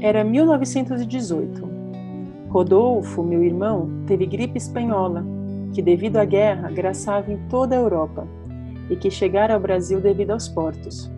[0.00, 1.66] Era 1918.
[2.48, 5.24] Rodolfo, meu irmão, teve gripe espanhola,
[5.72, 8.28] que devido à guerra graçava em toda a Europa
[8.90, 11.10] e que chegara ao Brasil devido aos portos.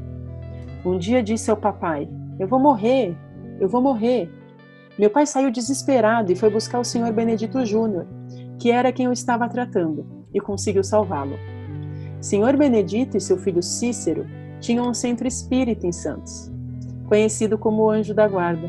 [0.85, 3.17] Um dia disse ao papai: Eu vou morrer,
[3.61, 4.31] eu vou morrer.
[4.99, 8.07] Meu pai saiu desesperado e foi buscar o senhor Benedito Júnior,
[8.59, 11.39] que era quem o estava tratando, e conseguiu salvá-lo.
[12.21, 14.27] Senhor Benedito e seu filho Cícero
[14.61, 16.51] tinham um centro espírita em Santos
[17.07, 18.69] conhecido como o Anjo da Guarda,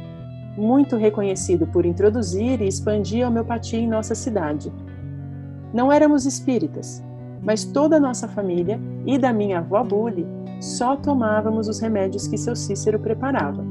[0.56, 4.72] muito reconhecido por introduzir e expandir a homeopatia em nossa cidade.
[5.74, 7.04] Não éramos espíritas,
[7.48, 10.28] mas toda a nossa família e da minha avó Bully
[10.62, 13.64] só tomávamos os remédios que seu Cícero preparava.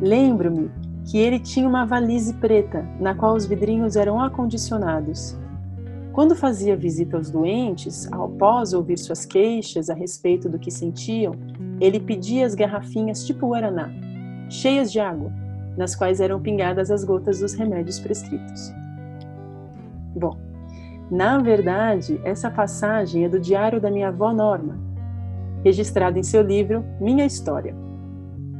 [0.00, 0.70] Lembro-me
[1.04, 5.40] que ele tinha uma valise preta na qual os vidrinhos eram acondicionados
[6.12, 11.34] quando fazia visita aos doentes, após ouvir suas queixas a respeito do que sentiam,
[11.80, 13.90] ele pedia as garrafinhas tipo Guaraná,
[14.50, 15.32] cheias de água,
[15.74, 18.70] nas quais eram pingadas as gotas dos remédios prescritos.
[20.14, 20.36] Bom,
[21.12, 24.78] na verdade, essa passagem é do diário da minha avó Norma,
[25.62, 27.76] registrado em seu livro Minha História.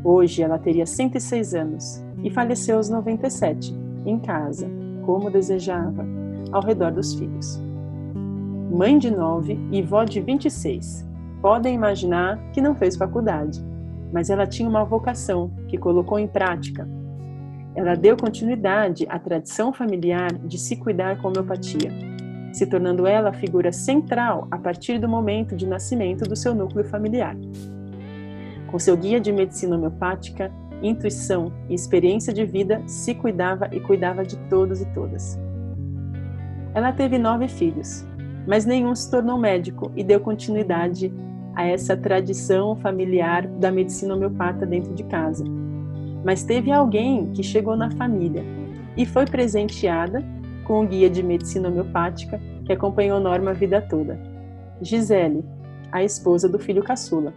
[0.05, 4.69] Hoje ela teria 106 anos e faleceu aos 97, em casa,
[5.07, 6.05] como desejava,
[6.53, 7.59] ao redor dos filhos.
[8.71, 11.09] Mãe de nove e vó de 26.
[11.41, 13.65] Podem imaginar que não fez faculdade,
[14.13, 16.87] mas ela tinha uma vocação que colocou em prática.
[17.75, 22.12] Ela deu continuidade à tradição familiar de se cuidar com homeopatia,
[22.53, 26.85] se tornando ela a figura central a partir do momento de nascimento do seu núcleo
[26.85, 27.37] familiar.
[28.71, 34.25] Com seu guia de medicina homeopática, intuição e experiência de vida, se cuidava e cuidava
[34.25, 35.39] de todos e todas.
[36.75, 38.05] Ela teve nove filhos,
[38.47, 41.13] mas nenhum se tornou médico e deu continuidade
[41.55, 45.45] a essa tradição familiar da medicina homeopata dentro de casa.
[46.25, 48.43] Mas teve alguém que chegou na família
[48.97, 50.25] e foi presenteada
[50.65, 54.19] com o guia de medicina homeopática que acompanhou Norma a vida toda.
[54.81, 55.45] Gisele,
[55.91, 57.35] a esposa do filho caçula.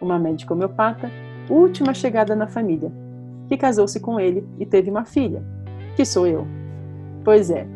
[0.00, 1.10] Uma médica homeopata,
[1.48, 2.90] última chegada na família,
[3.48, 5.42] que casou-se com ele e teve uma filha,
[5.96, 6.46] que sou eu.
[7.24, 7.66] Pois é,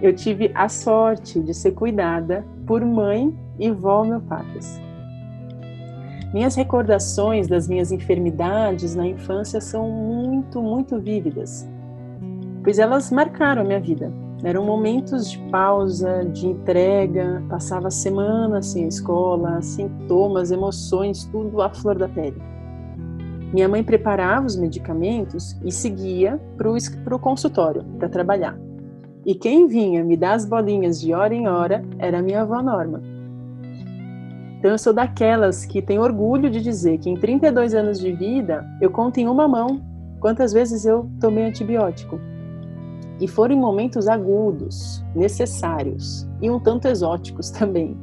[0.00, 4.80] eu tive a sorte de ser cuidada por mãe e vó homeopatas.
[6.34, 11.66] Minhas recordações das minhas enfermidades na infância são muito, muito vívidas,
[12.66, 14.12] pois elas marcaram a minha vida.
[14.42, 21.70] Eram momentos de pausa, de entrega, passava semanas sem a escola, sintomas, emoções, tudo à
[21.70, 22.42] flor da pele.
[23.52, 28.58] Minha mãe preparava os medicamentos e seguia para o consultório para trabalhar.
[29.24, 33.00] E quem vinha me dar as bolinhas de hora em hora era minha avó Norma.
[34.58, 38.66] Então eu sou daquelas que tem orgulho de dizer que em 32 anos de vida
[38.80, 39.80] eu conto em uma mão
[40.18, 42.18] quantas vezes eu tomei antibiótico.
[43.20, 47.96] E foram momentos agudos, necessários e um tanto exóticos também,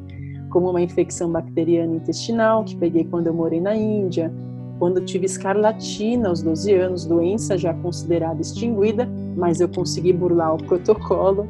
[0.49, 4.33] como uma infecção bacteriana intestinal que peguei quando eu morei na Índia,
[4.79, 10.57] quando tive escarlatina aos 12 anos, doença já considerada extinguida, mas eu consegui burlar o
[10.57, 11.47] protocolo.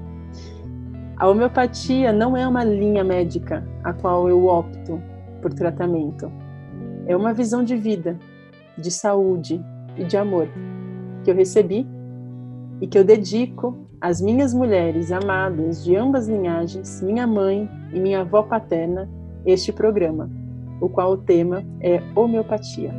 [1.17, 5.01] A homeopatia não é uma linha médica a qual eu opto
[5.41, 6.31] por tratamento.
[7.07, 8.19] É uma visão de vida,
[8.77, 9.63] de saúde
[9.97, 10.47] e de amor
[11.23, 11.87] que eu recebi
[12.81, 18.21] e que eu dedico às minhas mulheres amadas de ambas linhagens, minha mãe e minha
[18.21, 19.09] avó paterna,
[19.45, 20.29] este programa,
[20.81, 22.93] o qual o tema é homeopatia.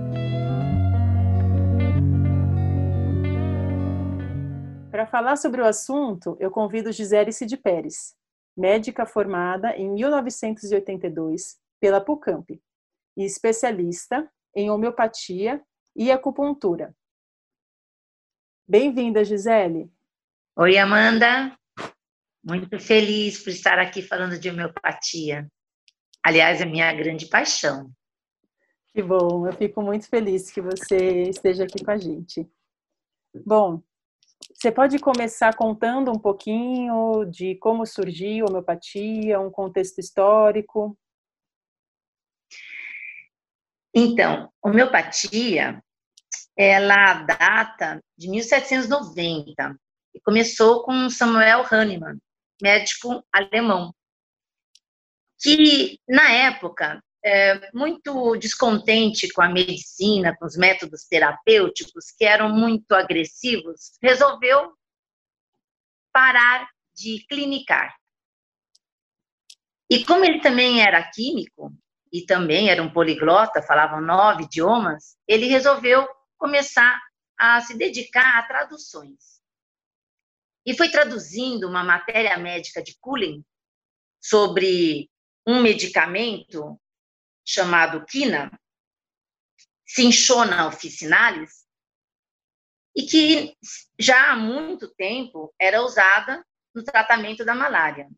[4.91, 8.15] Para falar sobre o assunto, eu convido Gisele Cid Pérez,
[8.57, 12.61] médica formada em 1982 pela PUCAMP
[13.17, 15.61] e especialista em homeopatia
[15.95, 16.95] e acupuntura.
[18.67, 19.93] Bem-vinda, Gisele.
[20.57, 21.55] Oi, Amanda.
[22.43, 25.47] Muito feliz por estar aqui falando de homeopatia.
[26.25, 27.91] Aliás, é minha grande paixão.
[28.95, 32.51] Que bom, eu fico muito feliz que você esteja aqui com a gente.
[33.45, 33.83] Bom,
[34.55, 40.97] você pode começar contando um pouquinho de como surgiu a homeopatia, um contexto histórico?
[43.95, 45.84] Então, homeopatia,
[46.57, 49.77] ela data de 1790
[50.15, 52.19] e começou com Samuel Hahnemann,
[52.63, 53.95] médico alemão.
[55.41, 62.49] que, na época, é, muito descontente com a medicina, com os métodos terapêuticos, que eram
[62.49, 64.73] muito agressivos, resolveu
[66.13, 67.95] parar de clinicar.
[69.91, 71.75] E como ele também era químico,
[72.13, 76.07] e também era um poliglota, falava nove idiomas, ele resolveu
[76.37, 77.01] começar
[77.39, 79.43] a se dedicar a traduções.
[80.67, 83.45] E foi traduzindo uma matéria médica de Cullen
[84.21, 85.11] sobre
[85.47, 86.81] um medicamento
[87.45, 88.51] chamado quina,
[89.87, 91.65] Cinchona officinalis,
[92.97, 93.57] e que
[93.99, 96.45] já há muito tempo era usada
[96.75, 98.09] no tratamento da malária.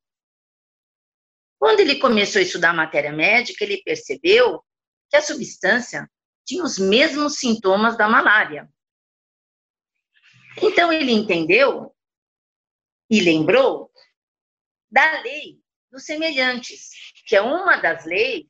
[1.58, 4.62] Quando ele começou a estudar matéria médica, ele percebeu
[5.10, 6.08] que a substância
[6.46, 8.70] tinha os mesmos sintomas da malária.
[10.62, 11.94] Então ele entendeu
[13.10, 13.92] e lembrou
[14.90, 15.60] da lei
[15.90, 16.90] dos semelhantes,
[17.26, 18.46] que é uma das leis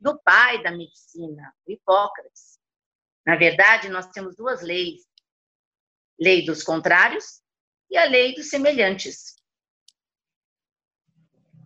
[0.00, 2.58] do pai da medicina, Hipócrates.
[3.26, 5.02] Na verdade, nós temos duas leis:
[6.18, 7.42] lei dos contrários
[7.90, 9.34] e a lei dos semelhantes.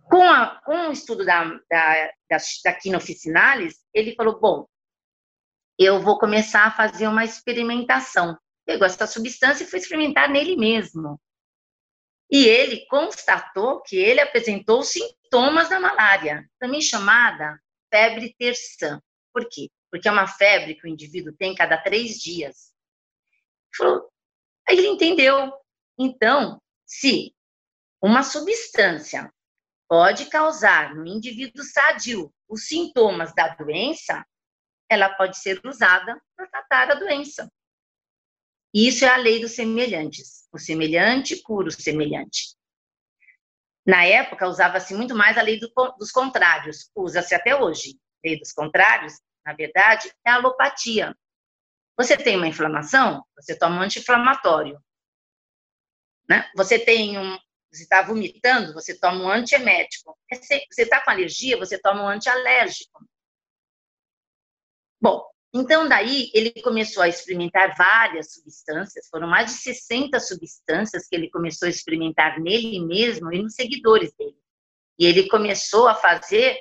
[0.05, 2.79] Com, a, com o estudo da, da, da, da
[3.95, 4.70] ele falou: bom,
[5.83, 8.39] eu vou começar a fazer uma experimentação.
[8.67, 11.19] Pegou essa substância e foi experimentar nele mesmo.
[12.31, 17.59] E ele constatou que ele apresentou sintomas da malária, também chamada
[17.91, 19.01] febre terçã.
[19.33, 19.71] Por quê?
[19.91, 22.73] Porque é uma febre que o indivíduo tem cada três dias.
[24.69, 25.51] Aí ele entendeu.
[25.99, 27.35] Então, se
[28.03, 29.33] uma substância
[29.89, 34.25] pode causar no indivíduo sadio os sintomas da doença,
[34.91, 37.51] ela pode ser usada para tratar a doença.
[38.75, 40.49] Isso é a lei dos semelhantes.
[40.53, 42.57] O semelhante cura o semelhante.
[43.87, 47.99] Na época, usava-se muito mais a lei do, dos contrários, usa-se até hoje.
[48.25, 49.15] Lei dos contrários,
[49.45, 51.17] na verdade, é a alopatia.
[51.97, 54.79] Você tem uma inflamação, você toma um anti-inflamatório.
[56.29, 56.49] Né?
[56.55, 57.39] Você tem um,
[57.73, 60.17] você está vomitando, você toma um antiemético.
[60.33, 63.05] Você está com alergia, você toma um antialérgico.
[65.01, 71.17] Bom, então daí ele começou a experimentar várias substâncias, foram mais de 60 substâncias que
[71.17, 74.37] ele começou a experimentar nele mesmo e nos seguidores dele.
[74.99, 76.57] E ele começou a fazer,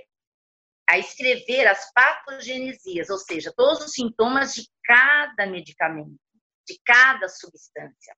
[0.89, 6.17] a escrever as patogenesias, ou seja, todos os sintomas de cada medicamento,
[6.65, 8.15] de cada substância.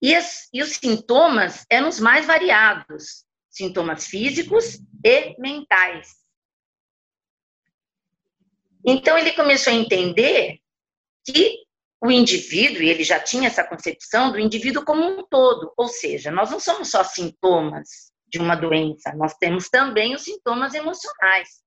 [0.00, 6.21] E, as, e os sintomas eram os mais variados, sintomas físicos e mentais.
[8.84, 10.58] Então ele começou a entender
[11.24, 11.62] que
[12.02, 16.32] o indivíduo, e ele já tinha essa concepção do indivíduo como um todo, ou seja,
[16.32, 21.62] nós não somos só sintomas de uma doença, nós temos também os sintomas emocionais.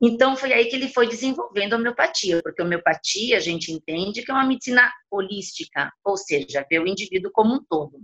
[0.00, 4.22] Então, foi aí que ele foi desenvolvendo a homeopatia, porque a homeopatia a gente entende
[4.22, 8.00] que é uma medicina holística, ou seja, vê o indivíduo como um todo.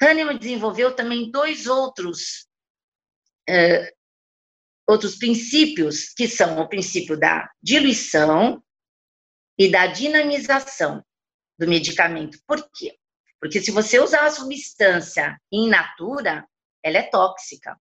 [0.00, 2.46] Hahnemann desenvolveu também dois outros,
[3.48, 3.95] uh,
[4.86, 8.62] outros princípios, que são o princípio da diluição
[9.58, 11.04] e da dinamização
[11.58, 12.38] do medicamento.
[12.46, 12.96] Por quê?
[13.40, 16.46] Porque se você usar a substância in natura,
[16.82, 17.78] ela é tóxica.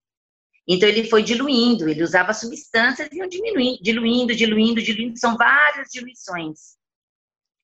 [0.68, 5.90] Então ele foi diluindo, ele usava substâncias e iam diminuindo, diluindo, diluindo, diluindo, são várias
[5.90, 6.76] diluições.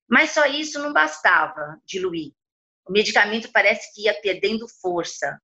[0.07, 2.31] Mas só isso não bastava diluir.
[2.88, 5.41] O medicamento parece que ia perdendo força.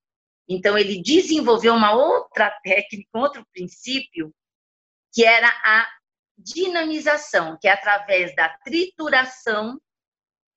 [0.47, 4.33] Então ele desenvolveu uma outra técnica, outro princípio,
[5.13, 5.87] que era a
[6.37, 9.79] dinamização, que é através da trituração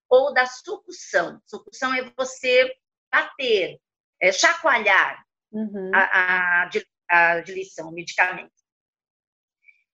[0.08, 1.40] ou da sucção.
[1.46, 2.72] Sucção é você
[3.10, 3.80] bater,
[4.20, 5.90] é chacoalhar uhum.
[5.94, 6.70] a, a,
[7.08, 8.52] a diluição, o medicamento.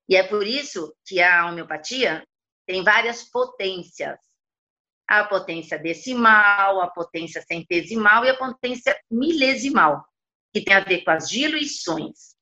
[0.09, 2.27] E é por isso que a homeopatia
[2.67, 4.19] tem várias potências.
[5.09, 10.05] A potência decimal, a potência centesimal e a potência milesimal,
[10.53, 12.37] que tem a ver com as diluições.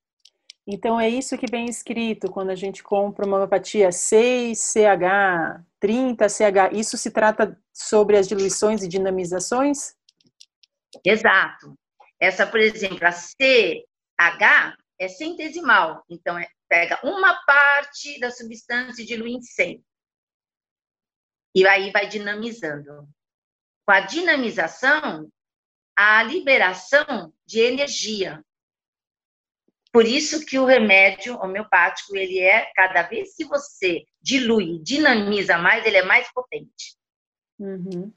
[0.67, 6.73] Então é isso que vem escrito quando a gente compra uma homeopatia 6CH, 30CH.
[6.73, 9.95] Isso se trata sobre as diluições e dinamizações?
[11.05, 11.75] Exato.
[12.19, 19.07] Essa, por exemplo, a CH é centesimal, então é, pega uma parte da substância e
[19.07, 19.85] dilui em 100.
[21.55, 23.09] E aí vai dinamizando.
[23.87, 25.31] Com a dinamização,
[25.97, 28.45] a liberação de energia.
[29.93, 35.87] Por isso que o remédio homeopático, ele é, cada vez que você dilui, dinamiza mais,
[35.87, 36.97] ele é mais potente.
[37.59, 38.13] Uhum.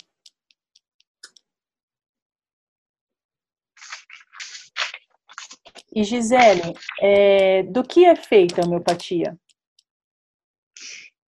[5.94, 9.38] E Gisele, é, do que é feita a homeopatia?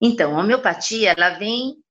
[0.02, 1.83] Então, a homeopatia, ela vem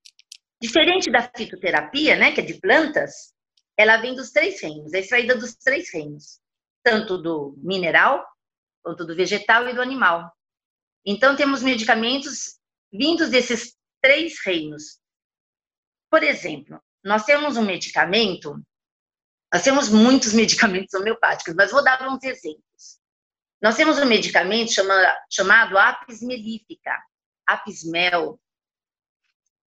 [0.63, 3.35] diferente da fitoterapia, né, que é de plantas,
[3.77, 6.41] ela vem dos três reinos, é extraída dos três reinos,
[6.85, 8.25] tanto do mineral,
[8.81, 10.33] quanto do vegetal e do animal.
[11.05, 12.61] Então, temos medicamentos
[12.93, 15.01] vindos desses três reinos.
[16.09, 18.55] Por exemplo, nós temos um medicamento,
[19.53, 23.01] nós temos muitos medicamentos homeopáticos, mas vou dar uns exemplos.
[23.61, 27.03] Nós temos um medicamento chamado, chamado apis mellifera,
[27.47, 28.39] apis mel.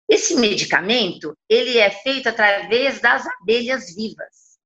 [0.07, 4.59] Esse medicamento, ele é feito através das abelhas vivas.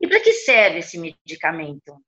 [0.00, 2.00] E para que serve esse medicamento?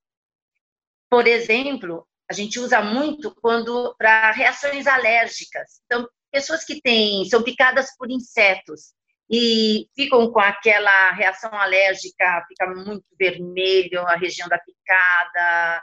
[1.11, 5.81] Por exemplo, a gente usa muito quando para reações alérgicas.
[5.85, 8.95] Então, pessoas que têm são picadas por insetos
[9.31, 15.83] e ficam com aquela reação alérgica, fica muito vermelho a região da picada,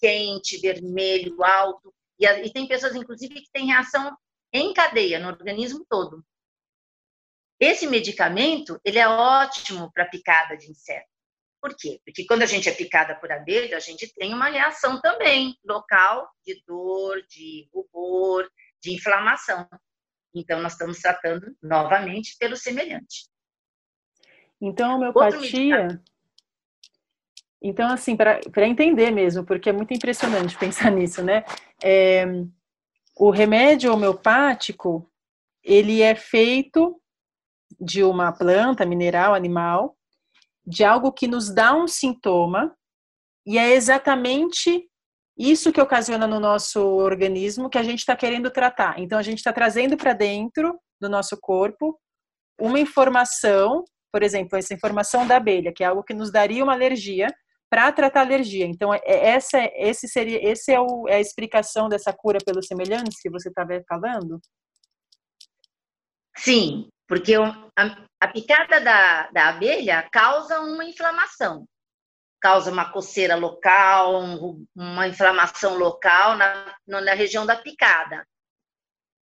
[0.00, 1.94] quente, vermelho, alto.
[2.18, 4.16] E, e tem pessoas, inclusive, que têm reação
[4.52, 6.24] em cadeia no organismo todo.
[7.58, 11.08] Esse medicamento, ele é ótimo para picada de inseto.
[11.60, 12.00] Por quê?
[12.04, 16.30] Porque quando a gente é picada por abelha, a gente tem uma reação também local
[16.44, 18.48] de dor, de rubor,
[18.82, 19.68] de inflamação.
[20.34, 23.28] Então, nós estamos tratando novamente pelo semelhante.
[24.58, 26.02] Então, a homeopatia.
[27.62, 31.44] Então, assim, para entender mesmo, porque é muito impressionante pensar nisso, né?
[31.82, 32.24] É,
[33.20, 35.06] o remédio homeopático,
[35.62, 36.98] ele é feito
[37.78, 39.94] de uma planta, mineral, animal,
[40.66, 42.74] de algo que nos dá um sintoma,
[43.46, 44.88] e é exatamente
[45.36, 48.98] isso que ocasiona no nosso organismo que a gente está querendo tratar.
[48.98, 52.00] Então, a gente está trazendo para dentro do nosso corpo
[52.58, 56.72] uma informação, por exemplo, essa informação da abelha, que é algo que nos daria uma
[56.72, 57.26] alergia,
[57.70, 58.66] para tratar alergia.
[58.66, 62.66] Então, é, é, essa, esse seria, esse é, o, é a explicação dessa cura pelos
[62.66, 64.40] semelhantes que você estava falando?
[66.36, 71.64] Sim, porque a, a picada da, da abelha causa uma inflamação,
[72.40, 78.26] causa uma coceira local, um, uma inflamação local na, na região da picada.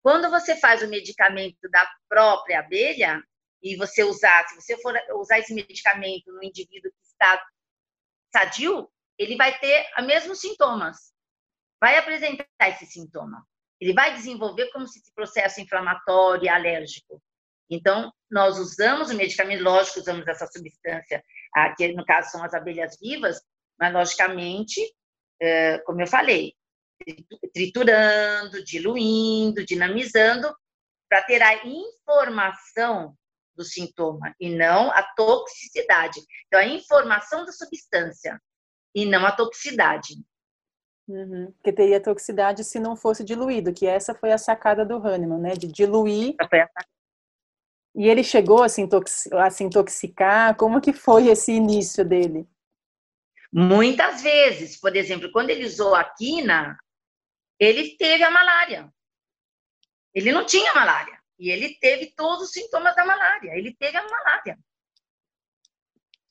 [0.03, 3.23] Quando você faz o medicamento da própria abelha,
[3.63, 7.43] e você usar, se você for usar esse medicamento no indivíduo que está
[8.35, 11.13] sadio, ele vai ter os mesmos sintomas,
[11.81, 13.45] vai apresentar esse sintoma.
[13.79, 17.21] Ele vai desenvolver como se esse processo inflamatório e alérgico.
[17.69, 21.23] Então, nós usamos o medicamento, lógico, usamos essa substância,
[21.77, 23.41] que no caso são as abelhas vivas,
[23.79, 24.81] mas logicamente,
[25.41, 26.53] é, como eu falei,
[27.53, 30.53] triturando, diluindo, dinamizando,
[31.09, 33.15] para ter a informação
[33.55, 36.19] do sintoma e não a toxicidade.
[36.47, 38.39] Então, a informação da substância
[38.93, 40.15] e não a toxicidade.
[41.07, 41.51] Uhum.
[41.53, 45.53] Porque teria toxicidade se não fosse diluído, que essa foi a sacada do Hahnemann, né?
[45.53, 46.35] De diluir.
[47.95, 48.87] E ele chegou a se,
[49.33, 50.55] a se intoxicar?
[50.57, 52.47] Como que foi esse início dele?
[53.53, 54.79] Muitas vezes.
[54.79, 56.77] Por exemplo, quando ele usou a quina,
[57.59, 58.91] ele teve a malária.
[60.13, 61.14] Ele não tinha malária.
[61.37, 63.51] E ele teve todos os sintomas da malária.
[63.57, 64.57] Ele teve a malária.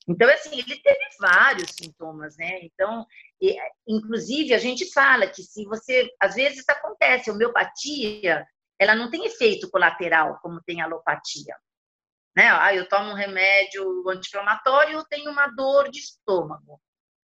[0.07, 2.59] Então, assim, ele teve vários sintomas, né?
[2.61, 3.05] Então,
[3.41, 3.57] e,
[3.87, 8.45] inclusive, a gente fala que se você, às vezes acontece, a homeopatia,
[8.79, 11.55] ela não tem efeito colateral como tem a alopatia.
[12.35, 12.49] Né?
[12.49, 16.81] Ah, eu tomo um remédio anti-inflamatório, tenho uma dor de estômago,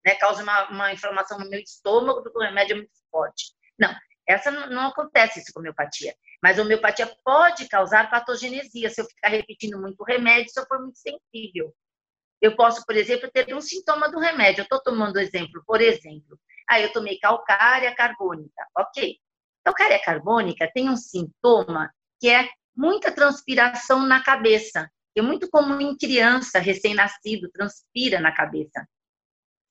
[0.05, 0.15] né?
[0.15, 3.53] Causa uma, uma inflamação no meu estômago porque o remédio é muito forte.
[3.79, 3.95] Não,
[4.27, 6.13] essa não acontece isso com homeopatia.
[6.41, 10.79] Mas a homeopatia pode causar patogenesia se eu ficar repetindo muito remédio, se eu for
[10.79, 11.73] muito sensível.
[12.41, 14.61] Eu posso, por exemplo, ter um sintoma do remédio.
[14.61, 16.39] Eu estou tomando exemplo, por exemplo.
[16.69, 18.67] Ah, eu tomei calcária carbônica.
[18.77, 19.17] Ok.
[19.63, 24.89] Calcária carbônica tem um sintoma que é muita transpiração na cabeça.
[25.15, 28.87] É muito comum em criança, recém-nascido, transpira na cabeça.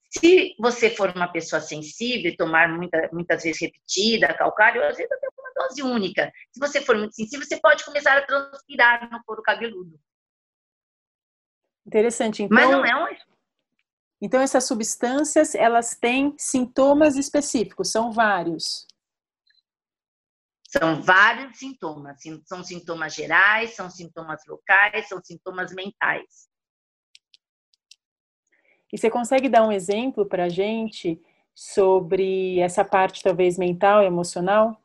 [0.09, 5.11] Se você for uma pessoa sensível e tomar muita, muitas vezes repetida, calcário, às vezes
[5.11, 6.31] até dose única.
[6.51, 9.99] Se você for muito sensível, você pode começar a transpirar no couro cabeludo.
[11.85, 12.43] Interessante.
[12.43, 13.15] Então, Mas não é um...
[14.21, 18.87] Então, essas substâncias, elas têm sintomas específicos, são vários.
[20.67, 22.17] São vários sintomas.
[22.45, 26.49] São sintomas gerais, são sintomas locais, são sintomas mentais.
[28.91, 31.21] E você consegue dar um exemplo para a gente
[31.53, 34.81] sobre essa parte, talvez, mental e emocional?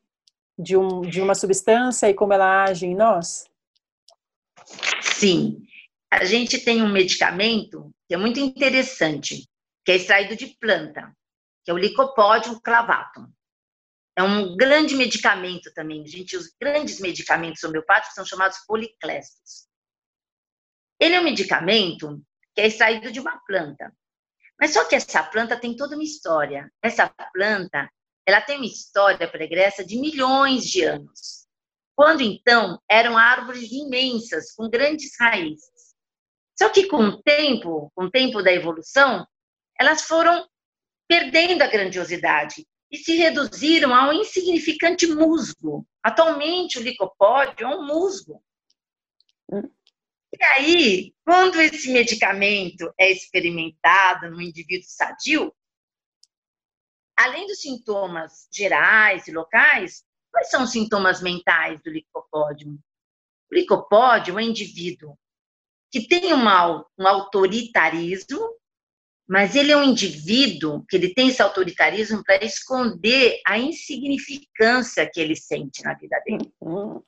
[0.62, 3.50] De, um, de uma substância e como ela age em nós?
[5.00, 5.66] Sim.
[6.10, 9.48] A gente tem um medicamento que é muito interessante,
[9.84, 11.14] que é extraído de planta.
[11.64, 13.26] que é o Licopodium clavatum.
[14.16, 16.36] É um grande medicamento também, gente.
[16.36, 19.66] Os grandes medicamentos homeopáticos são chamados policléstos.
[21.00, 22.22] Ele é um medicamento
[22.54, 23.92] que é extraído de uma planta.
[24.60, 26.70] Mas só que essa planta tem toda uma história.
[26.82, 27.90] Essa planta,
[28.26, 31.46] ela tem uma história pregressa de milhões de anos.
[31.94, 35.94] Quando então eram árvores imensas, com grandes raízes.
[36.58, 39.26] Só que com o tempo, com o tempo da evolução,
[39.78, 40.46] elas foram
[41.08, 45.86] perdendo a grandiosidade e se reduziram a um insignificante musgo.
[46.02, 48.42] Atualmente, o licopódio é um musgo.
[49.50, 55.54] E aí, quando esse medicamento é experimentado no indivíduo sadio,
[57.24, 62.78] além dos sintomas gerais e locais, quais são os sintomas mentais do licopódio?
[63.50, 65.16] O licopódio é um indivíduo
[65.90, 68.56] que tem uma, um autoritarismo
[69.28, 75.20] mas ele é um indivíduo que ele tem esse autoritarismo para esconder a insignificância que
[75.20, 76.52] ele sente na vida dele.
[76.60, 77.02] Uhum.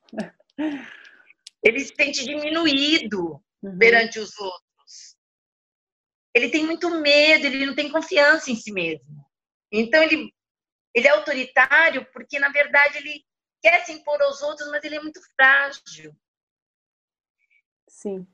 [1.63, 3.79] Ele se sente diminuído uhum.
[3.79, 5.17] perante os outros.
[6.33, 9.24] Ele tem muito medo, ele não tem confiança em si mesmo.
[9.81, 10.33] Então ele
[10.95, 13.25] ele é autoritário porque na verdade ele
[13.61, 16.15] quer se impor aos outros, mas ele é muito frágil.
[17.89, 18.27] Sim.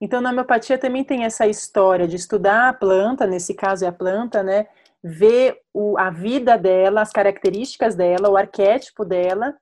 [0.00, 3.92] Então, na homeopatia também tem essa história de estudar a planta, nesse caso é a
[3.92, 4.68] planta, né?
[5.02, 9.56] Ver o, a vida dela, as características dela, o arquétipo dela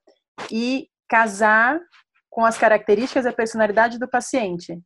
[0.51, 1.79] e casar
[2.29, 4.77] com as características e a personalidade do paciente.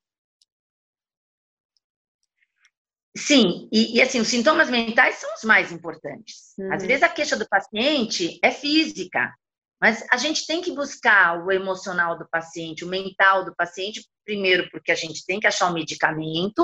[3.18, 6.54] Sim, e, e, assim, os sintomas mentais são os mais importantes.
[6.58, 6.74] Uhum.
[6.74, 9.34] Às vezes a queixa do paciente é física,
[9.82, 14.70] mas a gente tem que buscar o emocional do paciente, o mental do paciente, primeiro
[14.70, 16.64] porque a gente tem que achar um medicamento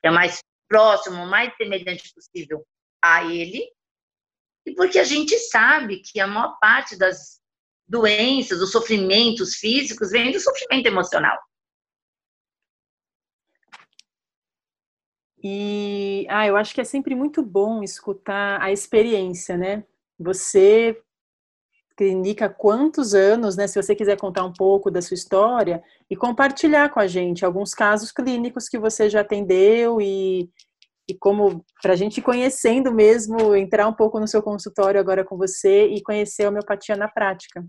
[0.00, 2.64] que é mais próximo, o mais semelhante possível
[3.02, 3.64] a ele,
[4.66, 7.40] e porque a gente sabe que a maior parte das
[7.86, 11.38] doenças, dos sofrimentos físicos, vem do sofrimento emocional.
[15.48, 19.84] E ah, eu acho que é sempre muito bom escutar a experiência, né?
[20.18, 21.00] Você
[21.96, 23.68] clinica quantos anos, né?
[23.68, 27.74] Se você quiser contar um pouco da sua história e compartilhar com a gente alguns
[27.74, 30.50] casos clínicos que você já atendeu e,
[31.08, 35.36] e como para a gente conhecendo mesmo, entrar um pouco no seu consultório agora com
[35.36, 37.64] você e conhecer a homeopatia na prática.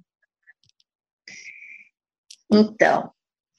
[2.52, 3.12] Então,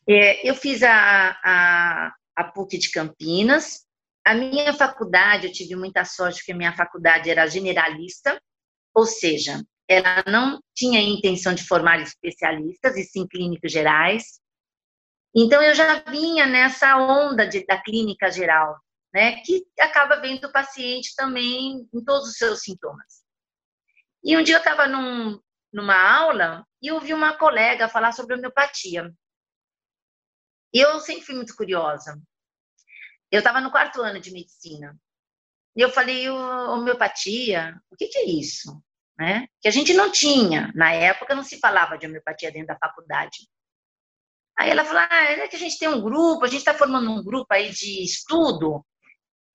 [0.08, 3.86] é, eu fiz a, a, a PUC de Campinas.
[4.24, 8.40] A minha faculdade, eu tive muita sorte porque a minha faculdade era generalista,
[8.94, 14.40] ou seja, ela não tinha intenção de formar especialistas, e sim clínicos gerais.
[15.34, 18.76] Então, eu já vinha nessa onda de, da clínica geral,
[19.14, 23.22] né, que acaba vendo o paciente também em todos os seus sintomas.
[24.22, 25.40] E um dia eu estava num,
[25.72, 29.10] numa aula e ouvi uma colega falar sobre homeopatia.
[30.74, 32.20] E eu sempre fui muito curiosa.
[33.30, 34.98] Eu estava no quarto ano de medicina.
[35.76, 38.82] E eu falei, homeopatia, o que, que é isso?
[39.18, 39.48] né?
[39.60, 40.70] Que a gente não tinha.
[40.74, 43.48] Na época não se falava de homeopatia dentro da faculdade.
[44.56, 47.10] Aí ela falou, ah, é que a gente tem um grupo, a gente está formando
[47.10, 48.84] um grupo aí de estudo,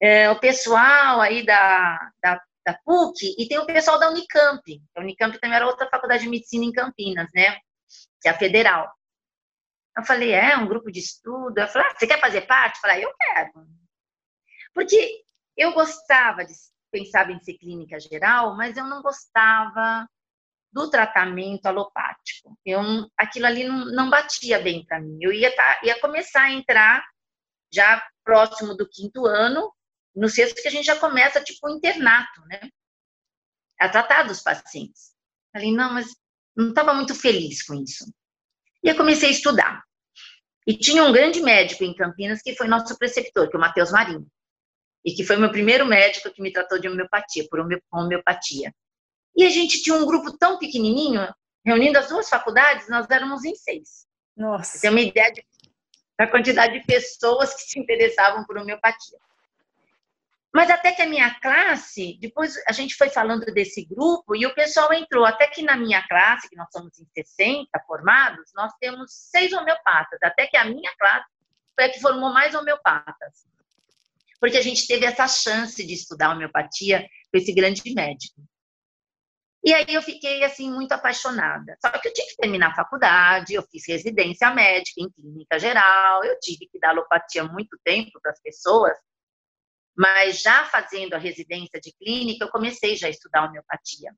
[0.02, 4.62] é, o pessoal aí da, da, da, PUC e tem o pessoal da Unicamp.
[4.96, 7.58] A Unicamp também era outra faculdade de medicina em Campinas, né?
[8.22, 8.90] Que é a federal.
[9.98, 11.58] Eu falei, é, um grupo de estudo.
[11.58, 12.76] Eu falei, ah, você quer fazer parte?
[12.76, 13.68] Eu falei, ah, eu quero.
[14.74, 15.24] Porque
[15.56, 16.54] eu gostava de
[16.94, 20.08] pensava em ser clínica geral, mas eu não gostava
[20.72, 22.58] do tratamento alopático.
[22.64, 22.82] Eu,
[23.18, 25.18] aquilo ali não, não batia bem para mim.
[25.20, 27.04] Eu ia, tá, ia começar a entrar
[27.74, 29.74] já próximo do quinto ano,
[30.16, 32.62] no sexto que a gente já começa tipo um internato, né?
[33.80, 35.14] A tratar dos pacientes.
[35.52, 36.08] Falei, não, mas
[36.56, 38.06] não estava muito feliz com isso.
[38.84, 39.84] E eu comecei a estudar.
[40.68, 43.92] E tinha um grande médico em Campinas que foi nosso preceptor, que é o Matheus
[43.92, 44.28] Marinho
[45.06, 47.60] e que foi meu primeiro médico que me tratou de homeopatia, por
[47.92, 48.74] homeopatia.
[49.36, 51.28] E a gente tinha um grupo tão pequenininho,
[51.66, 54.06] reunindo as duas faculdades, nós éramos em seis.
[54.36, 54.78] Nossa.
[54.78, 55.44] Você tem uma ideia de,
[56.18, 59.18] da quantidade de pessoas que se interessavam por homeopatia.
[60.54, 64.54] Mas até que a minha classe, depois a gente foi falando desse grupo e o
[64.54, 65.26] pessoal entrou.
[65.26, 70.20] Até que na minha classe, que nós somos em 60 formados, nós temos seis homeopatas.
[70.22, 71.26] Até que a minha classe
[71.76, 73.48] foi a que formou mais homeopatas
[74.44, 78.44] porque a gente teve essa chance de estudar homeopatia com esse grande médico.
[79.64, 81.78] E aí eu fiquei assim muito apaixonada.
[81.80, 86.26] Só que eu tinha que terminar a faculdade, eu fiz residência médica em clínica geral,
[86.26, 88.98] eu tive que dar alopatia muito tempo para as pessoas.
[89.96, 94.12] Mas já fazendo a residência de clínica, eu comecei já a estudar homeopatia.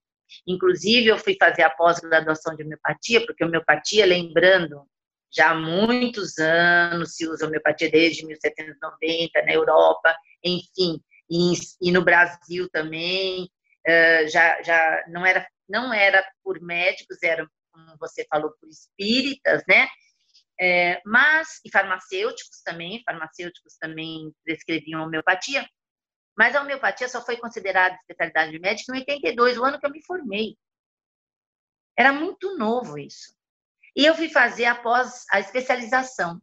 [0.48, 4.88] Inclusive, eu fui fazer a pós-graduação de homeopatia, porque homeopatia, lembrando,
[5.32, 12.04] já há muitos anos se usa homeopatia desde 1790 na Europa, enfim, e, e no
[12.04, 13.50] Brasil também,
[13.88, 19.64] uh, já, já não era não era por médicos, era como você falou por espíritas,
[19.68, 19.88] né?
[20.60, 25.68] É, mas e farmacêuticos também, farmacêuticos também prescreviam homeopatia,
[26.38, 30.04] mas a homeopatia só foi considerada especialidade médica em 82, o ano que eu me
[30.04, 30.58] formei.
[31.98, 33.34] Era muito novo isso.
[33.96, 36.42] E eu fui fazer após a especialização.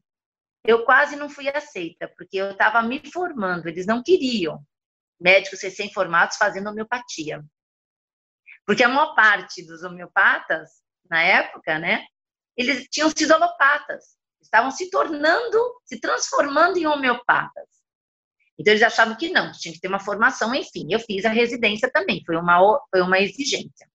[0.65, 4.65] Eu quase não fui aceita, porque eu estava me formando, eles não queriam
[5.21, 7.45] médicos recém-formados fazendo homeopatia.
[8.67, 10.71] Porque a maior parte dos homeopatas,
[11.11, 12.07] na época, né,
[12.57, 17.69] eles tinham sido alopatas, estavam se tornando, se transformando em homeopatas.
[18.59, 20.87] Então, eles achavam que não, tinha que ter uma formação, enfim.
[20.91, 23.89] Eu fiz a residência também, foi uma, foi uma exigência.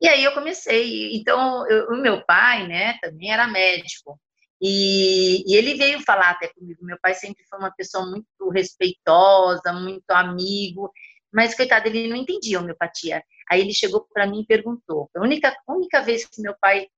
[0.00, 1.14] E aí eu comecei.
[1.16, 4.20] Então, eu, o meu pai, né, também era médico.
[4.60, 6.84] E, e, ele veio falar até comigo.
[6.84, 10.92] Meu pai sempre foi uma pessoa muito respeitosa, muito amigo,
[11.32, 13.22] mas coitado, ele não entendia homeopatia.
[13.50, 15.10] Aí ele chegou para mim e perguntou.
[15.16, 16.88] A única, única vez que meu pai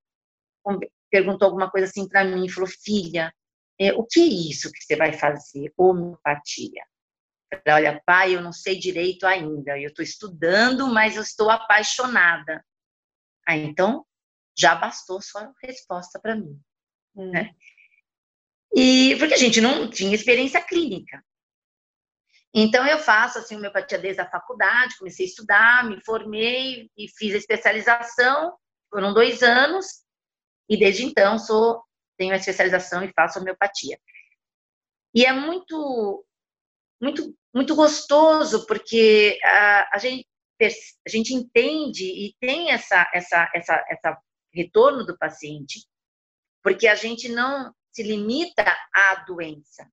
[1.11, 3.33] perguntou alguma coisa assim para mim, falou: Filha,
[3.79, 5.73] é, o que é isso que você vai fazer?
[5.77, 6.85] Homeopatia.
[7.51, 9.79] Falei, Olha, pai, eu não sei direito ainda.
[9.79, 12.65] Eu estou estudando, mas eu estou apaixonada.
[13.47, 14.05] Ah, então
[14.57, 16.59] já bastou sua resposta para mim.
[17.17, 17.31] Hum.
[17.31, 17.51] Né?
[18.75, 21.25] E porque a gente não tinha experiência clínica.
[22.55, 27.35] Então eu faço assim homeopatia desde a faculdade, comecei a estudar, me formei e fiz
[27.35, 28.57] a especialização.
[28.89, 30.05] Foram dois anos
[30.69, 31.83] e desde então sou
[32.17, 33.99] tenho a especialização e faço homeopatia.
[35.13, 36.25] E é muito
[37.03, 40.25] muito muito gostoso porque a, a gente
[40.63, 45.85] a gente entende e tem essa essa essa essa retorno do paciente,
[46.63, 48.65] porque a gente não se limita
[48.95, 49.91] à doença.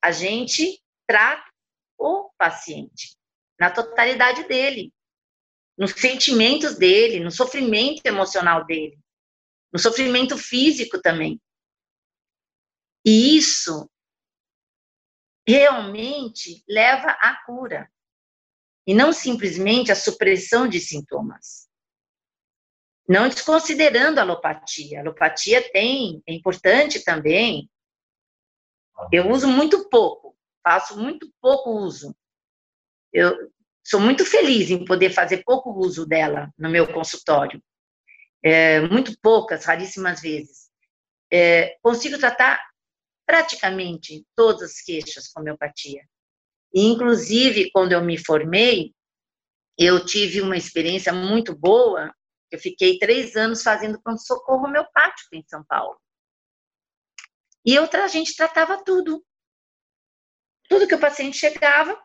[0.00, 1.55] A gente trata
[1.98, 3.16] o paciente,
[3.58, 4.92] na totalidade dele,
[5.76, 8.98] nos sentimentos dele, no sofrimento emocional dele,
[9.72, 11.40] no sofrimento físico também.
[13.04, 13.88] E isso
[15.46, 17.90] realmente leva à cura,
[18.86, 21.68] e não simplesmente à supressão de sintomas.
[23.08, 24.98] Não desconsiderando a alopatia.
[24.98, 27.70] A alopatia tem, é importante também.
[29.12, 30.25] Eu uso muito pouco,
[30.66, 32.12] faço muito pouco uso.
[33.12, 33.52] Eu
[33.84, 37.62] sou muito feliz em poder fazer pouco uso dela no meu consultório.
[38.42, 40.68] É, muito poucas, raríssimas vezes.
[41.32, 42.60] É, consigo tratar
[43.24, 46.02] praticamente todas as queixas com homeopatia.
[46.74, 48.92] E, inclusive, quando eu me formei,
[49.78, 52.12] eu tive uma experiência muito boa.
[52.50, 55.96] Eu fiquei três anos fazendo pronto-socorro homeopático em São Paulo.
[57.64, 59.24] E eu, a gente tratava tudo.
[60.68, 61.96] Tudo que o paciente chegava.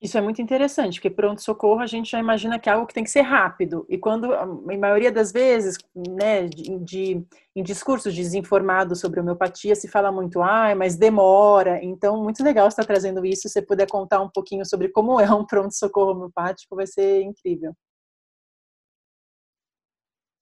[0.00, 3.02] Isso é muito interessante, porque pronto-socorro a gente já imagina que é algo que tem
[3.02, 3.86] que ser rápido.
[3.88, 4.44] E quando, a
[4.76, 10.74] maioria das vezes, né, de, de, em discursos desinformados sobre homeopatia, se fala muito, ah,
[10.76, 11.82] mas demora.
[11.82, 13.42] Então, muito legal estar trazendo isso.
[13.42, 17.74] Se você puder contar um pouquinho sobre como é um pronto-socorro homeopático, vai ser incrível.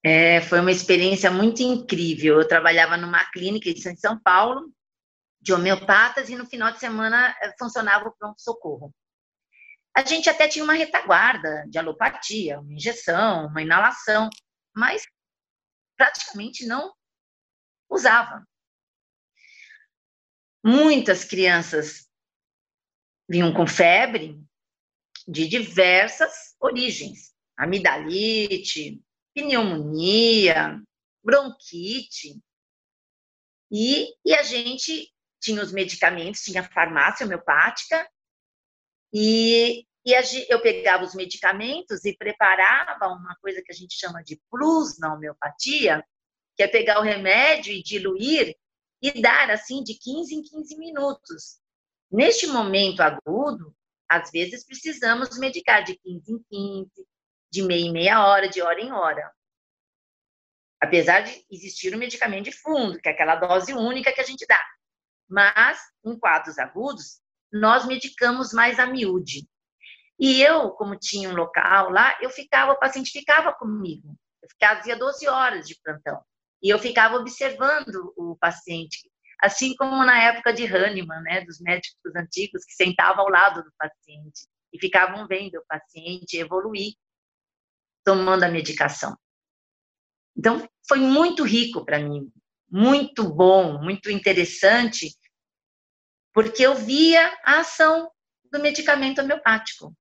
[0.03, 2.39] É, foi uma experiência muito incrível.
[2.39, 4.69] Eu trabalhava numa clínica em São Paulo,
[5.45, 8.91] de homeopatas e no final de semana eh, funcionava o pronto-socorro.
[9.95, 14.27] A gente até tinha uma retaguarda de alopatia, uma injeção, uma inalação,
[14.75, 15.03] mas
[15.95, 16.91] praticamente não
[17.87, 18.43] usava.
[20.63, 22.09] Muitas crianças
[23.29, 24.43] vinham com febre
[25.27, 28.99] de diversas origens: amidalite,
[29.35, 30.81] pneumonia,
[31.23, 32.41] bronquite.
[33.71, 35.14] E, e a gente
[35.45, 38.07] tinha os medicamentos, tinha farmácia homeopática,
[39.13, 40.13] e, e
[40.49, 45.13] eu pegava os medicamentos e preparava uma coisa que a gente chama de plus na
[45.13, 46.03] homeopatia,
[46.55, 48.55] que é pegar o remédio e diluir
[49.01, 51.59] e dar assim de 15 em 15 minutos.
[52.11, 53.75] Neste momento agudo,
[54.09, 57.07] às vezes precisamos medicar de 15 em 15,
[57.51, 59.31] de meia em meia hora, de hora em hora.
[60.81, 64.45] Apesar de existir o medicamento de fundo, que é aquela dose única que a gente
[64.45, 64.74] dá.
[65.29, 67.19] Mas, em quadros agudos,
[67.51, 69.47] nós medicamos mais a miúde.
[70.19, 74.15] E eu, como tinha um local lá, eu ficava, o paciente ficava comigo.
[74.41, 76.21] Eu fazia 12 horas de plantão.
[76.61, 79.09] E eu ficava observando o paciente.
[79.41, 83.71] Assim como na época de Hahnemann, né, dos médicos antigos que sentavam ao lado do
[83.77, 86.93] paciente e ficavam vendo o paciente evoluir
[88.03, 89.17] tomando a medicação.
[90.37, 92.31] Então, foi muito rico para mim,
[92.75, 95.15] muito bom, muito interessante,
[96.33, 98.11] porque eu via a ação
[98.51, 99.95] do medicamento homeopático.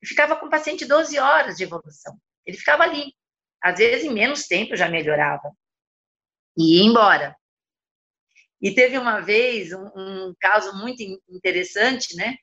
[0.00, 2.18] Eu ficava com o paciente 12 horas de evolução.
[2.46, 3.14] Ele ficava ali.
[3.62, 5.52] Às vezes, em menos tempo, já melhorava.
[6.56, 7.36] E ia embora.
[8.62, 12.38] E teve uma vez um, um caso muito interessante, né?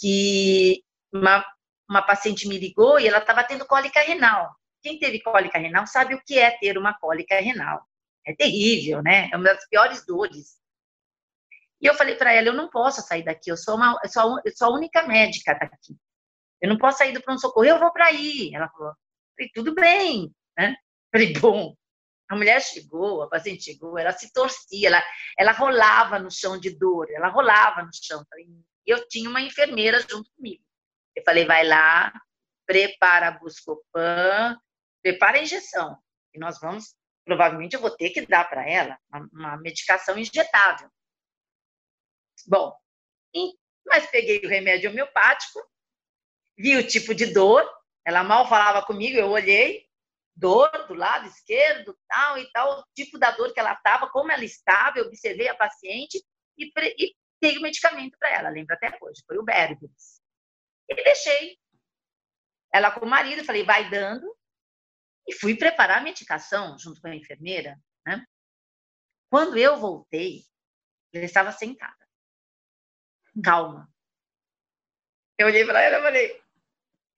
[0.00, 1.46] Que uma,
[1.88, 4.52] uma paciente me ligou e ela estava tendo cólica renal.
[4.82, 7.86] Quem teve cólica renal sabe o que é ter uma cólica renal.
[8.26, 9.30] É terrível, né?
[9.32, 10.56] É uma das piores dores.
[11.80, 14.40] E eu falei para ela, eu não posso sair daqui, eu sou, uma, eu sou,
[14.44, 15.96] eu sou a única médica daqui.
[16.60, 18.50] Eu não posso sair do pronto-socorro, eu vou para aí.
[18.54, 18.92] Ela falou,
[19.36, 20.74] falei, tudo bem, né?
[21.12, 21.76] Falei, bom,
[22.28, 25.02] a mulher chegou, a paciente chegou, ela se torcia, ela,
[25.38, 28.24] ela rolava no chão de dor, ela rolava no chão.
[28.38, 30.64] E eu tinha uma enfermeira junto comigo.
[31.14, 32.12] Eu falei, vai lá,
[32.66, 34.58] prepara a Buscopan,
[35.02, 35.96] prepara a injeção.
[36.34, 38.96] E nós vamos, provavelmente eu vou ter que dar para ela
[39.32, 40.88] uma, medicação injetável.
[42.46, 42.72] Bom,
[43.84, 45.60] mas peguei o remédio homeopático,
[46.56, 47.68] vi o tipo de dor,
[48.04, 49.86] ela mal falava comigo, eu olhei,
[50.36, 54.30] dor do lado esquerdo, tal e tal, o tipo da dor que ela estava, como
[54.30, 56.24] ela estava, eu observei a paciente
[56.56, 60.20] e, e dei o medicamento para ela, lembro até hoje, foi o Bergris.
[60.88, 61.58] E deixei
[62.72, 64.35] ela com o marido, falei, vai dando,
[65.26, 68.24] e fui preparar a medicação junto com a enfermeira, né?
[69.30, 70.44] Quando eu voltei,
[71.12, 71.96] ela estava sentada,
[73.42, 73.90] calma.
[75.38, 76.42] Eu olhei para ela e falei,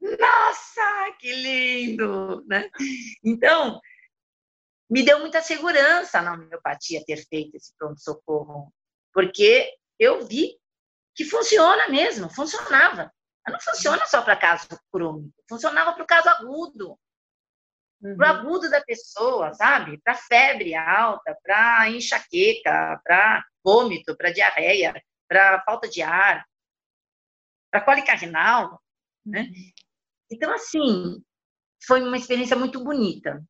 [0.01, 2.71] nossa, que lindo, né?
[3.25, 3.81] Então,
[4.91, 8.73] me deu muita segurança na homeopatia ter feito esse pronto-socorro,
[9.13, 10.59] porque eu vi
[11.15, 13.13] que funciona mesmo, funcionava.
[13.45, 16.99] Mas não funciona só para caso crônico, funcionava para o caso agudo.
[18.01, 18.17] Uhum.
[18.17, 19.99] Para o agudo da pessoa, sabe?
[19.99, 24.95] Para febre alta, para enxaqueca, para vômito, para diarreia,
[25.29, 26.47] para falta de ar,
[27.71, 28.81] para cólica renal,
[29.27, 29.43] né?
[29.43, 29.73] Uhum.
[30.31, 31.23] Então, assim,
[31.87, 33.43] foi uma experiência muito bonita.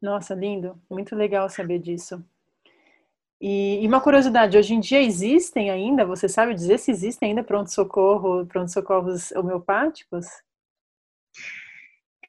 [0.00, 0.80] Nossa, lindo.
[0.88, 2.24] Muito legal saber disso.
[3.40, 7.42] E, e, uma curiosidade, hoje em dia existem ainda, você sabe dizer se existem ainda
[7.42, 10.26] pronto-socorro, pronto-socorros homeopáticos?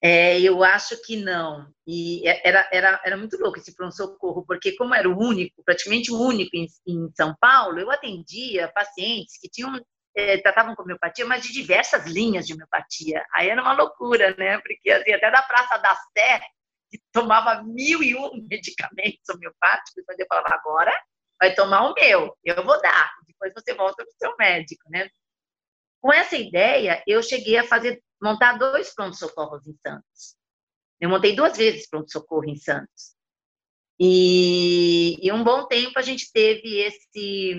[0.03, 1.71] É, eu acho que não.
[1.85, 6.11] E é, era, era, era muito louco esse pronto-socorro, porque como era o único, praticamente
[6.11, 9.79] o único em, em São Paulo, eu atendia pacientes que tinham
[10.15, 13.25] é, tratavam com homeopatia, mas de diversas linhas de homeopatia.
[13.33, 14.57] Aí era uma loucura, né?
[14.59, 16.41] Porque assim, até da Praça da Sé,
[16.89, 20.93] que tomava mil e um medicamentos homeopáticos, mas eu falava, agora
[21.39, 25.09] vai tomar o meu, eu vou dar, depois você volta para o seu médico, né?
[25.99, 30.35] Com essa ideia, eu cheguei a fazer, montar dois pronto-socorros em Santos.
[30.99, 33.15] Eu montei duas vezes pronto-socorro em Santos.
[33.99, 37.55] E, e um bom tempo a gente teve esse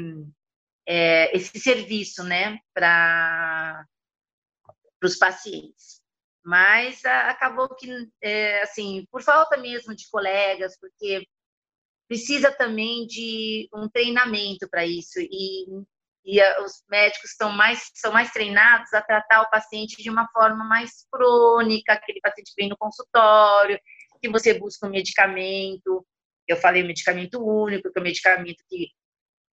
[0.86, 3.86] é, esse serviço, né, para
[5.02, 6.00] os pacientes.
[6.44, 7.88] Mas a, acabou que,
[8.20, 11.26] é, assim, por falta mesmo de colegas, porque
[12.08, 15.66] precisa também de um treinamento para isso e,
[16.24, 20.28] e a, os médicos estão mais são mais treinados a tratar o paciente de uma
[20.32, 23.78] forma mais crônica, aquele paciente vem no consultório,
[24.22, 26.06] que você busca um medicamento,
[26.46, 28.88] eu falei medicamento único, que é um medicamento que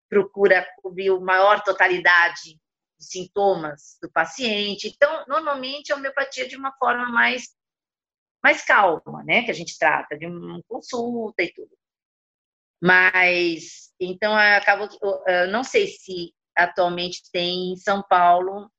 [0.08, 2.58] procura cobrir a maior totalidade
[2.98, 4.88] de sintomas do paciente.
[4.88, 7.48] Então, normalmente, a homeopatia de uma forma mais,
[8.42, 9.42] mais calma, né?
[9.44, 11.70] Que a gente trata, de uma consulta e tudo.
[12.82, 14.98] Mas, então, acabou que,
[15.50, 18.70] não sei se atualmente tem em São Paulo,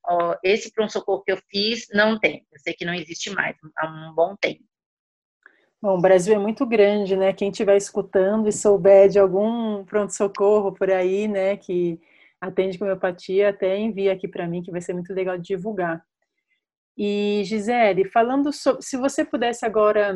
[0.43, 2.45] esse pronto-socorro que eu fiz, não tem.
[2.51, 4.63] Eu sei que não existe mais há um bom tempo.
[5.81, 7.31] Bom, o Brasil é muito grande, né?
[7.31, 11.97] Quem estiver escutando e souber de algum pronto-socorro por aí, né, que
[12.41, 16.03] atende com homeopatia, até envia aqui para mim, que vai ser muito legal de divulgar.
[16.97, 18.81] E, Gisele, falando sobre.
[18.81, 20.13] Se você pudesse agora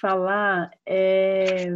[0.00, 1.66] falar é,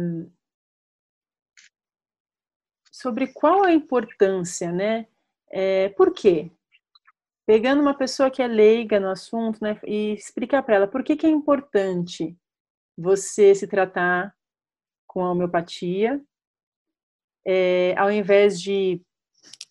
[2.99, 5.07] sobre qual a importância, né?
[5.49, 6.51] É, por quê?
[7.47, 11.15] pegando uma pessoa que é leiga no assunto, né, e explicar para ela por que,
[11.15, 12.37] que é importante
[12.97, 14.35] você se tratar
[15.07, 16.21] com a homeopatia,
[17.45, 19.01] é, ao invés de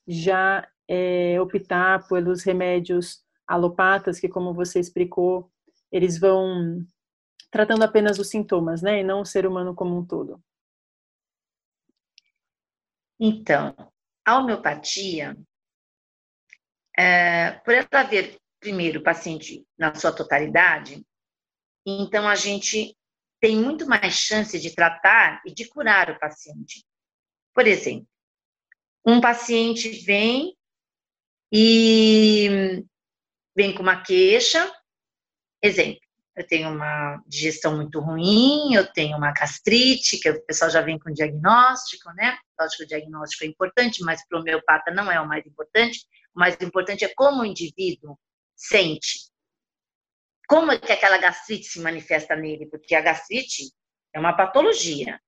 [0.08, 5.50] já é, optar pelos remédios alopatas, que como você explicou,
[5.92, 6.82] eles vão
[7.50, 9.00] tratando apenas os sintomas, né?
[9.00, 10.42] E não o ser humano como um todo.
[13.18, 13.74] Então,
[14.24, 15.36] a homeopatia,
[16.96, 21.04] é, por ela ver primeiro o paciente na sua totalidade,
[21.86, 22.96] então a gente
[23.40, 26.84] tem muito mais chance de tratar e de curar o paciente.
[27.54, 28.08] Por exemplo,
[29.06, 30.56] um paciente vem
[31.52, 32.82] e
[33.54, 34.70] vem com uma queixa,
[35.62, 36.05] exemplo,
[36.36, 40.98] eu tenho uma digestão muito ruim, eu tenho uma gastrite, que o pessoal já vem
[40.98, 42.38] com diagnóstico, né?
[42.60, 46.00] Lógico que o diagnóstico é importante, mas para o homeopata não é o mais importante.
[46.34, 48.18] O mais importante é como o indivíduo
[48.54, 49.30] sente.
[50.46, 52.66] Como é que aquela gastrite se manifesta nele?
[52.66, 53.72] Porque a gastrite
[54.12, 55.18] é uma patologia,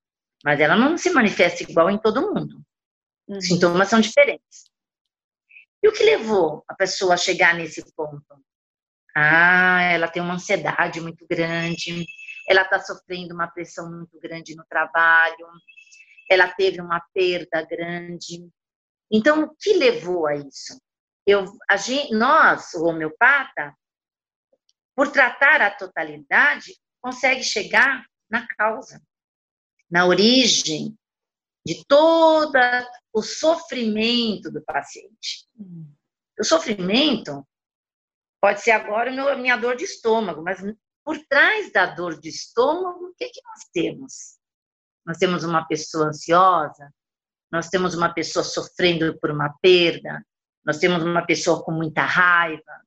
[0.44, 2.62] mas ela não se manifesta igual em todo mundo.
[3.26, 3.38] Uhum.
[3.38, 4.70] Os sintomas são diferentes.
[5.82, 8.44] E o que levou a pessoa a chegar nesse ponto?
[9.20, 12.06] Ah, ela tem uma ansiedade muito grande,
[12.48, 15.48] ela está sofrendo uma pressão muito grande no trabalho,
[16.30, 18.48] ela teve uma perda grande.
[19.10, 20.80] Então, o que levou a isso?
[21.26, 23.74] Eu, a gente, nós, o homeopata,
[24.94, 29.02] por tratar a totalidade, consegue chegar na causa,
[29.90, 30.96] na origem
[31.66, 32.56] de todo
[33.12, 35.44] o sofrimento do paciente.
[35.58, 35.92] Hum.
[36.38, 37.44] O sofrimento
[38.40, 40.60] Pode ser agora a minha dor de estômago, mas
[41.04, 44.38] por trás da dor de estômago, o que, que nós temos?
[45.04, 46.92] Nós temos uma pessoa ansiosa,
[47.50, 50.22] nós temos uma pessoa sofrendo por uma perda,
[50.64, 52.82] nós temos uma pessoa com muita raiva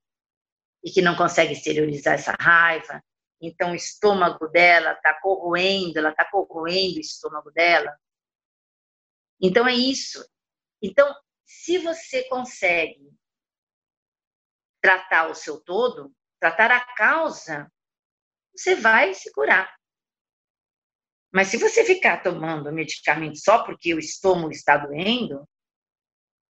[0.84, 3.04] e que não consegue exteriorizar essa raiva.
[3.42, 7.92] Então, o estômago dela está corroendo, ela está corroendo o estômago dela.
[9.42, 10.24] Então, é isso.
[10.80, 11.12] Então,
[11.44, 13.12] se você consegue
[14.82, 17.72] tratar o seu todo, tratar a causa,
[18.56, 19.74] você vai se curar.
[21.32, 25.48] Mas se você ficar tomando medicamento só porque o estômago está doendo,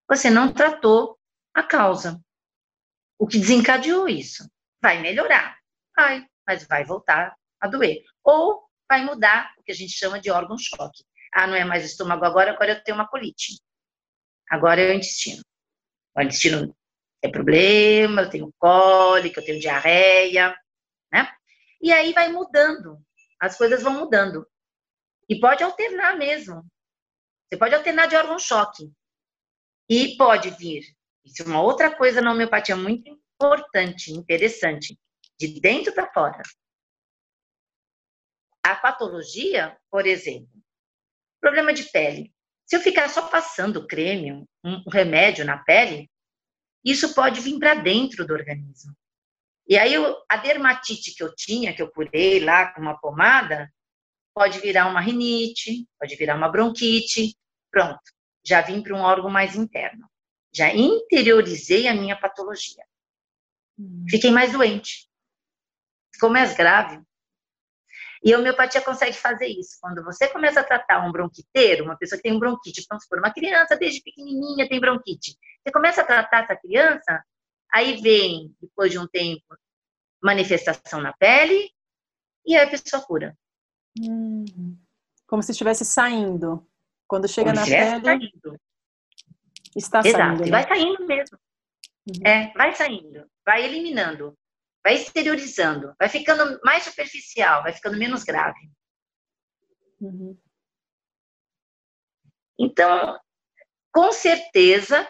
[0.10, 1.20] você não tratou
[1.54, 2.20] a causa.
[3.20, 4.50] O que desencadeou isso?
[4.82, 5.58] Vai melhorar,
[5.96, 8.04] vai, mas vai voltar a doer.
[8.24, 11.04] Ou vai mudar o que a gente chama de órgão-choque.
[11.34, 13.60] Ah, não é mais estômago agora, agora eu tenho uma colite.
[14.50, 15.44] Agora é o intestino.
[16.16, 16.76] O intestino
[17.24, 20.54] tem problema, eu tenho cólica, eu tenho diarreia,
[21.10, 21.34] né?
[21.82, 23.02] E aí vai mudando,
[23.40, 24.46] as coisas vão mudando.
[25.30, 26.66] E pode alternar mesmo.
[27.48, 28.92] Você pode alternar de órgão-choque.
[29.90, 30.84] E pode vir,
[31.24, 35.00] isso é uma outra coisa na homeopatia muito importante, interessante,
[35.40, 36.42] de dentro para fora.
[38.62, 40.62] A patologia, por exemplo,
[41.40, 42.34] problema de pele.
[42.66, 46.10] Se eu ficar só passando creme, um remédio na pele,
[46.84, 48.94] isso pode vir para dentro do organismo.
[49.68, 49.94] E aí
[50.30, 53.72] a dermatite que eu tinha, que eu curei lá com uma pomada,
[54.34, 57.36] pode virar uma rinite, pode virar uma bronquite.
[57.72, 58.02] Pronto,
[58.46, 60.08] já vim para um órgão mais interno.
[60.54, 62.84] Já interiorizei a minha patologia.
[63.80, 64.06] Hum.
[64.10, 65.10] Fiquei mais doente.
[66.14, 67.02] Ficou mais grave.
[68.24, 69.78] E a homeopatia consegue fazer isso.
[69.82, 73.20] Quando você começa a tratar um bronquiteiro, uma pessoa que tem um bronquite, vamos supor,
[73.20, 75.36] uma criança desde pequenininha tem bronquite.
[75.62, 77.24] Você começa a tratar essa criança,
[77.74, 79.44] aí vem, depois de um tempo,
[80.22, 81.70] manifestação na pele,
[82.46, 83.38] e aí a pessoa cura.
[84.02, 84.46] Hum,
[85.28, 86.66] como se estivesse saindo.
[87.06, 88.60] Quando chega como na pele, saindo.
[89.76, 90.44] está Exato, saindo.
[90.44, 90.50] Exato, né?
[90.50, 91.38] vai saindo mesmo.
[92.08, 92.28] Uhum.
[92.28, 94.38] É, vai saindo, vai eliminando
[94.84, 98.60] vai exteriorizando, vai ficando mais superficial, vai ficando menos grave.
[100.02, 100.38] Uhum.
[102.60, 103.18] Então,
[103.92, 105.08] com certeza,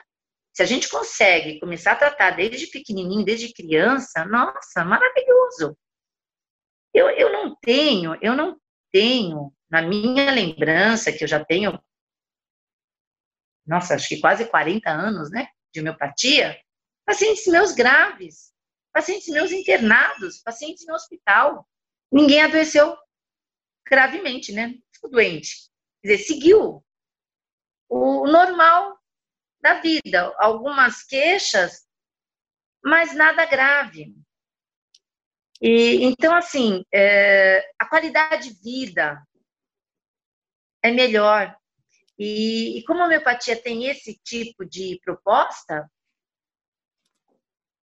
[0.53, 5.75] se a gente consegue começar a tratar desde pequenininho, desde criança, nossa, maravilhoso.
[6.93, 11.83] Eu, eu não tenho, eu não tenho, na minha lembrança, que eu já tenho,
[13.65, 16.61] nossa, acho que quase 40 anos, né, de homeopatia,
[17.03, 18.52] pacientes meus graves
[18.93, 21.67] pacientes meus internados, pacientes no hospital.
[22.11, 22.95] Ninguém adoeceu
[23.85, 24.75] gravemente, né?
[24.93, 25.69] Ficou doente.
[26.01, 26.85] Quer dizer, seguiu
[27.89, 28.97] o normal
[29.61, 30.33] da vida.
[30.37, 31.87] Algumas queixas,
[32.83, 34.13] mas nada grave.
[35.61, 39.25] E, então, assim, é, a qualidade de vida
[40.83, 41.55] é melhor.
[42.19, 45.89] E, e como a homeopatia tem esse tipo de proposta,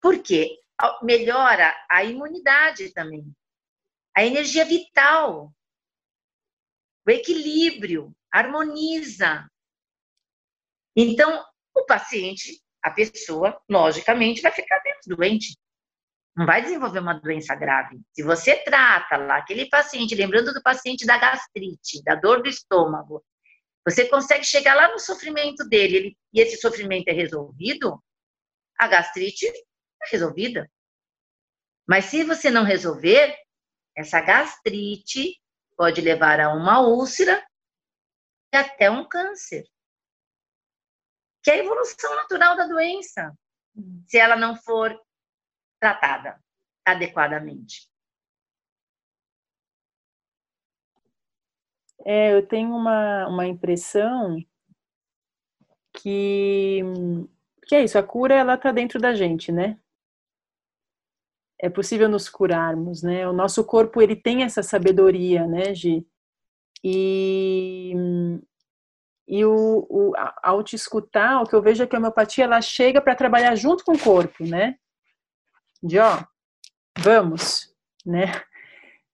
[0.01, 0.59] por quê?
[1.03, 3.25] Melhora a imunidade também,
[4.17, 5.53] a energia vital,
[7.07, 9.49] o equilíbrio, harmoniza.
[10.97, 15.57] Então, o paciente, a pessoa, logicamente, vai ficar menos doente.
[16.37, 18.01] não vai desenvolver uma doença grave.
[18.13, 23.23] Se você trata lá aquele paciente, lembrando do paciente da gastrite, da dor do estômago,
[23.85, 28.03] você consegue chegar lá no sofrimento dele ele, e esse sofrimento é resolvido,
[28.79, 29.51] a gastrite
[30.11, 30.71] resolvida.
[31.89, 33.37] Mas se você não resolver,
[33.97, 35.41] essa gastrite
[35.77, 37.45] pode levar a uma úlcera
[38.53, 39.65] e até um câncer.
[41.43, 43.37] Que é a evolução natural da doença,
[44.07, 44.95] se ela não for
[45.81, 46.39] tratada
[46.85, 47.89] adequadamente.
[52.05, 54.39] É, eu tenho uma, uma impressão
[55.93, 56.81] que,
[57.67, 59.79] que é isso, a cura ela está dentro da gente, né?
[61.63, 63.29] É possível nos curarmos, né?
[63.29, 66.07] O nosso corpo ele tem essa sabedoria, né, Gi?
[66.83, 67.93] E,
[69.29, 72.61] e o, o, ao te escutar, o que eu vejo é que a homeopatia ela
[72.63, 74.77] chega para trabalhar junto com o corpo, né?
[75.83, 76.23] De ó,
[76.99, 77.73] vamos,
[78.07, 78.25] né?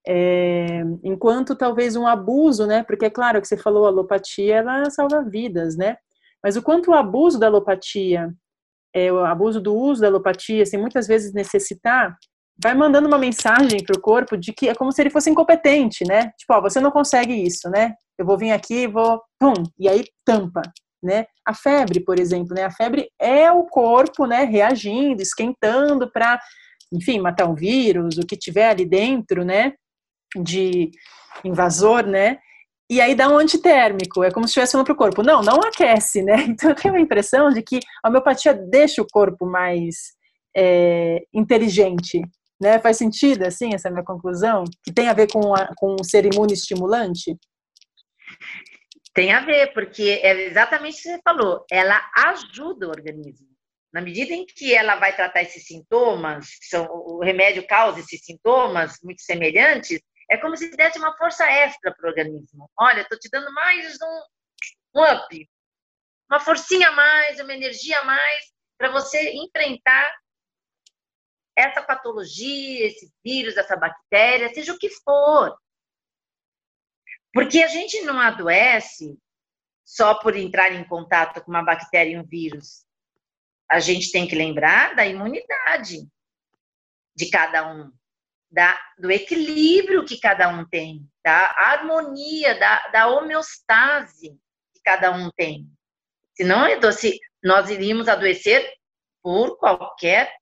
[0.07, 2.85] É, enquanto talvez um abuso, né?
[2.85, 5.97] Porque é claro que você falou, a alopatia ela salva vidas, né?
[6.43, 8.33] Mas o quanto o abuso da alopatia,
[8.95, 12.17] é, o abuso do uso da alopatia, sem muitas vezes necessitar,
[12.63, 16.05] vai mandando uma mensagem para o corpo de que é como se ele fosse incompetente,
[16.07, 16.33] né?
[16.39, 17.95] Tipo, ó, você não consegue isso, né?
[18.19, 20.63] Eu vou vir aqui, vou, pum, e aí tampa,
[21.03, 21.27] né?
[21.47, 22.65] A febre, por exemplo, né?
[22.65, 26.41] A febre é o corpo, né, reagindo, esquentando para,
[26.93, 29.75] enfim, matar um vírus, o que tiver ali dentro, né?
[30.43, 30.91] de
[31.45, 32.39] invasor, né?
[32.89, 35.61] E aí dá um antitérmico, é como se estivesse falando para o corpo, não, não
[35.61, 36.37] aquece, né?
[36.49, 40.15] Então eu tenho a impressão de que a homeopatia deixa o corpo mais
[40.57, 42.23] é, inteligente,
[42.61, 42.79] né?
[42.79, 44.65] Faz sentido, assim, essa minha conclusão?
[44.83, 47.37] Que tem a ver com, a, com o ser imune estimulante?
[49.15, 53.49] Tem a ver, porque é exatamente o que você falou, ela ajuda o organismo.
[53.93, 58.99] Na medida em que ela vai tratar esses sintomas, são, o remédio causa esses sintomas
[59.03, 60.01] muito semelhantes,
[60.31, 62.71] é como se desse uma força extra para o organismo.
[62.79, 65.49] Olha, estou te dando mais um, um up,
[66.31, 68.45] uma forcinha a mais, uma energia a mais
[68.77, 70.13] para você enfrentar
[71.57, 75.57] essa patologia, esse vírus, essa bactéria, seja o que for.
[77.33, 79.19] Porque a gente não adoece
[79.85, 82.85] só por entrar em contato com uma bactéria e um vírus.
[83.69, 86.07] A gente tem que lembrar da imunidade
[87.15, 87.93] de cada um
[88.51, 94.39] da, do equilíbrio que cada um tem, da harmonia, da, da homeostase
[94.75, 95.69] que cada um tem.
[96.35, 96.67] Senão,
[97.43, 98.73] nós iríamos adoecer
[99.23, 100.33] por qualquer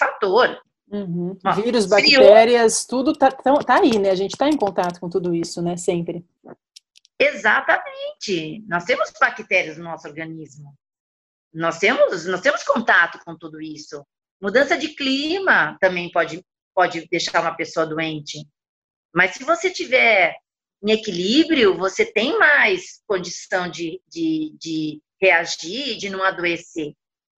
[0.00, 0.60] fator.
[0.90, 1.38] Uhum.
[1.62, 4.10] Vírus, bactérias, tudo tá, tá aí, né?
[4.10, 5.76] A gente está em contato com tudo isso, né?
[5.76, 6.24] Sempre.
[7.18, 8.64] Exatamente.
[8.66, 10.74] Nós temos bactérias no nosso organismo.
[11.52, 14.04] Nós temos, nós temos contato com tudo isso.
[14.42, 16.42] Mudança de clima também pode
[16.74, 18.46] pode deixar uma pessoa doente.
[19.14, 20.34] Mas se você tiver
[20.82, 26.94] em equilíbrio, você tem mais condição de, de, de reagir, de não adoecer.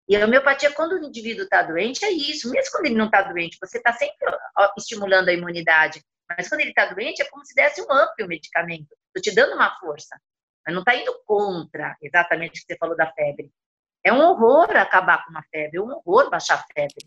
[0.08, 2.50] E a homeopatia, quando o indivíduo está doente, é isso.
[2.50, 4.16] Mesmo quando ele não está doente, você está sempre
[4.76, 6.02] estimulando a imunidade.
[6.28, 8.94] Mas quando ele está doente, é como se desse um up o medicamento.
[9.06, 10.20] Estou te dando uma força.
[10.64, 13.52] Mas não está indo contra exatamente o que você falou da febre.
[14.04, 17.06] É um horror acabar com uma febre, é um horror baixar a febre.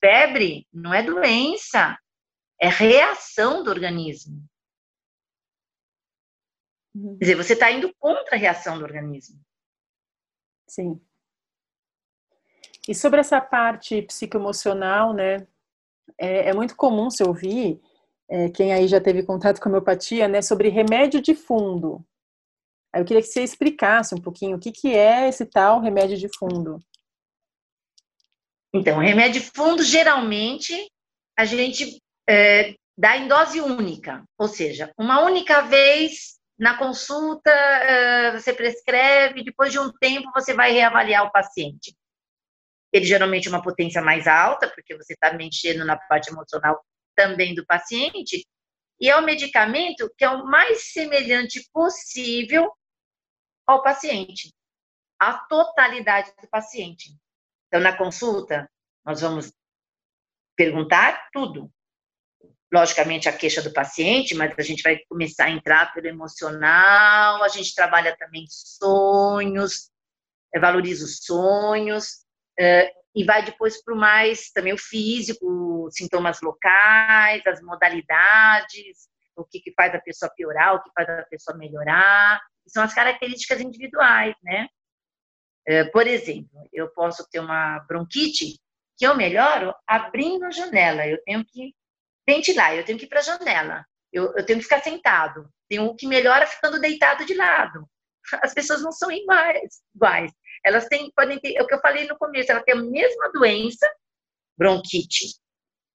[0.00, 1.98] Febre não é doença,
[2.60, 4.44] é reação do organismo.
[6.94, 7.16] Uhum.
[7.18, 9.40] Quer dizer, você está indo contra a reação do organismo.
[10.68, 11.00] Sim.
[12.88, 15.46] E sobre essa parte psicoemocional, né?
[16.18, 17.80] É, é muito comum se ouvir,
[18.28, 20.42] é, quem aí já teve contato com homeopatia, né?
[20.42, 22.04] Sobre remédio de fundo.
[22.92, 26.16] Aí eu queria que você explicasse um pouquinho o que, que é esse tal remédio
[26.16, 26.78] de fundo.
[28.72, 30.90] Então, remédio fundo, geralmente,
[31.36, 38.32] a gente é, dá em dose única, ou seja, uma única vez na consulta é,
[38.32, 41.94] você prescreve, depois de um tempo você vai reavaliar o paciente.
[42.94, 46.80] Ele geralmente é uma potência mais alta, porque você está mexendo na parte emocional
[47.16, 48.46] também do paciente,
[49.00, 52.72] e é um medicamento que é o mais semelhante possível
[53.66, 54.54] ao paciente,
[55.18, 57.10] à totalidade do paciente.
[57.66, 58.70] Então, na consulta,
[59.04, 59.52] nós vamos
[60.56, 61.68] perguntar tudo.
[62.72, 67.48] Logicamente, a queixa do paciente, mas a gente vai começar a entrar pelo emocional, a
[67.48, 69.90] gente trabalha também sonhos,
[70.60, 72.23] valoriza os sonhos,
[72.58, 79.60] e vai depois para o mais, também o físico, sintomas locais, as modalidades, o que,
[79.60, 84.34] que faz a pessoa piorar, o que faz a pessoa melhorar, são as características individuais,
[84.42, 84.68] né?
[85.66, 88.58] É, por exemplo, eu posso ter uma bronquite,
[88.96, 91.06] que eu melhoro abrindo a janela.
[91.06, 91.74] Eu tenho que
[92.26, 93.84] ventilar, eu tenho que ir para a janela.
[94.12, 95.48] Eu, eu, tenho que ficar sentado.
[95.68, 97.88] Tem um que melhora ficando deitado de lado.
[98.42, 99.82] As pessoas não são iguais.
[99.94, 100.32] iguais.
[100.64, 103.30] Elas têm, podem ter, é o que eu falei no começo, ela tem a mesma
[103.32, 103.86] doença,
[104.56, 105.36] bronquite,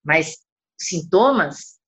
[0.03, 0.37] mas
[0.79, 1.79] sintomas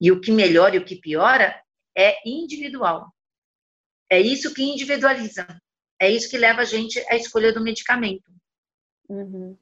[0.00, 1.60] e o que melhora e o que piora
[1.96, 3.12] é individual.
[4.10, 5.46] É isso que individualiza.
[6.00, 8.30] É isso que leva a gente à escolha do medicamento.
[9.08, 9.56] Uhum.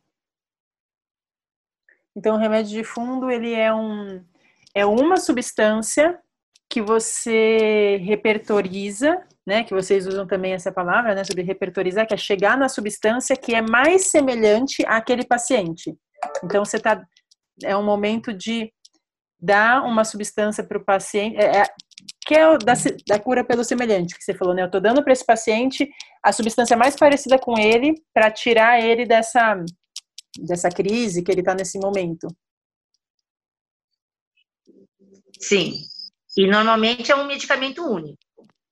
[2.16, 4.24] Então, o remédio de fundo ele é um
[4.74, 6.18] é uma substância
[6.68, 9.64] que você repertoriza, né?
[9.64, 11.24] Que vocês usam também essa palavra, né?
[11.24, 15.94] Sobre repertorizar, que é chegar na substância que é mais semelhante àquele paciente.
[16.44, 17.02] Então, você tá
[17.62, 18.72] é um momento de
[19.40, 21.64] dar uma substância para o paciente, é, é,
[22.24, 22.74] que é da,
[23.06, 24.62] da, cura pelo semelhante, que você falou, né?
[24.62, 25.90] Eu estou dando para esse paciente
[26.22, 29.56] a substância mais parecida com ele para tirar ele dessa,
[30.38, 32.28] dessa crise que ele está nesse momento.
[35.40, 35.74] Sim.
[36.36, 38.16] E normalmente é um medicamento único.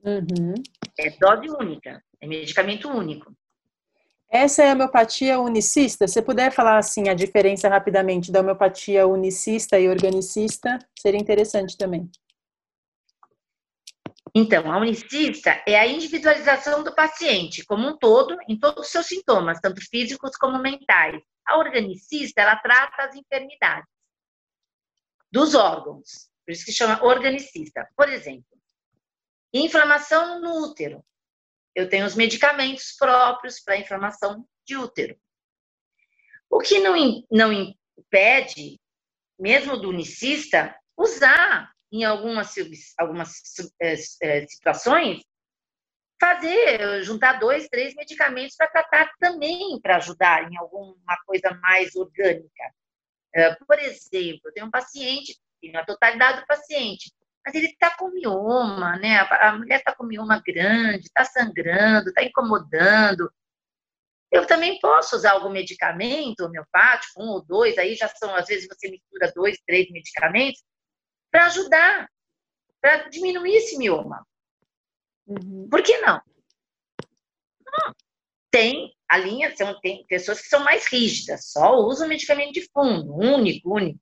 [0.04, 0.54] Uhum.
[0.98, 3.34] É dose única, é medicamento único.
[4.30, 6.06] Essa é a homeopatia unicista.
[6.06, 12.08] Se puder falar assim a diferença rapidamente da homeopatia unicista e organicista, seria interessante também.
[14.32, 19.06] Então, a unicista é a individualização do paciente como um todo, em todos os seus
[19.06, 21.20] sintomas, tanto físicos como mentais.
[21.44, 23.88] A organicista, ela trata as enfermidades
[25.32, 27.88] dos órgãos, por isso que chama organicista.
[27.96, 28.59] Por exemplo,
[29.52, 31.04] inflamação no útero
[31.74, 35.16] eu tenho os medicamentos próprios para inflamação de útero.
[36.48, 36.94] O que não,
[37.30, 38.80] não impede,
[39.38, 42.54] mesmo do unicista, usar em algumas,
[42.98, 43.32] algumas
[43.80, 45.22] é, situações,
[46.20, 52.74] fazer, juntar dois, três medicamentos para tratar também, para ajudar em alguma coisa mais orgânica.
[53.34, 57.12] É, por exemplo, eu tenho um paciente, tenho a totalidade do paciente,
[57.44, 59.18] mas ele está com mioma, né?
[59.18, 63.32] A, mulher está com mioma grande, está sangrando, está incomodando.
[64.30, 68.68] Eu também posso usar algum medicamento homeopático, um ou dois, aí já são, às vezes
[68.68, 70.62] você mistura dois, três medicamentos,
[71.30, 72.08] para ajudar,
[72.80, 74.24] para diminuir esse mioma.
[75.26, 75.68] Uhum.
[75.68, 76.20] Por que não?
[78.50, 83.74] Tem a linha, tem pessoas que são mais rígidas, só usam medicamento de fundo, único,
[83.74, 84.00] único.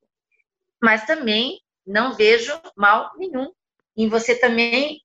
[0.82, 3.50] Mas também não vejo mal nenhum
[3.96, 5.00] em você também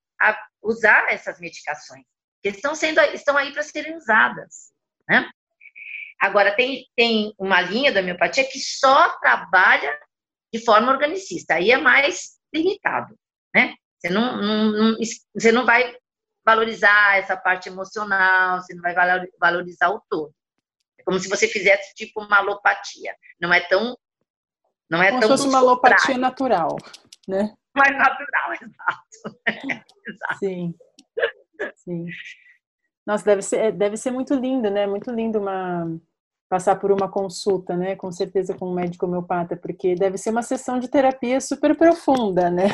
[0.61, 2.05] usar essas medicações,
[2.41, 4.71] que estão, sendo, estão aí para serem usadas.
[5.07, 5.29] Né?
[6.19, 9.97] Agora, tem, tem uma linha da homeopatia que só trabalha
[10.53, 13.17] de forma organicista, aí é mais limitado.
[13.53, 13.75] Né?
[13.97, 14.97] Você, não, não, não,
[15.33, 15.95] você não vai
[16.45, 18.93] valorizar essa parte emocional, você não vai
[19.39, 20.33] valorizar o todo.
[20.99, 23.15] É como se você fizesse tipo uma alopatia.
[23.39, 23.97] Não é tão
[24.89, 26.75] não é Como tão se fosse uma alopatia natural,
[27.27, 27.53] né?
[27.75, 29.39] Mais natural, exato.
[30.07, 30.37] exato.
[30.39, 30.73] Sim.
[31.75, 32.05] Sim.
[33.05, 34.87] Nossa, deve ser, deve ser muito lindo, né?
[34.87, 35.87] Muito lindo uma
[36.49, 37.95] passar por uma consulta, né?
[37.95, 42.49] Com certeza com um médico homeopata, porque deve ser uma sessão de terapia super profunda,
[42.51, 42.67] né?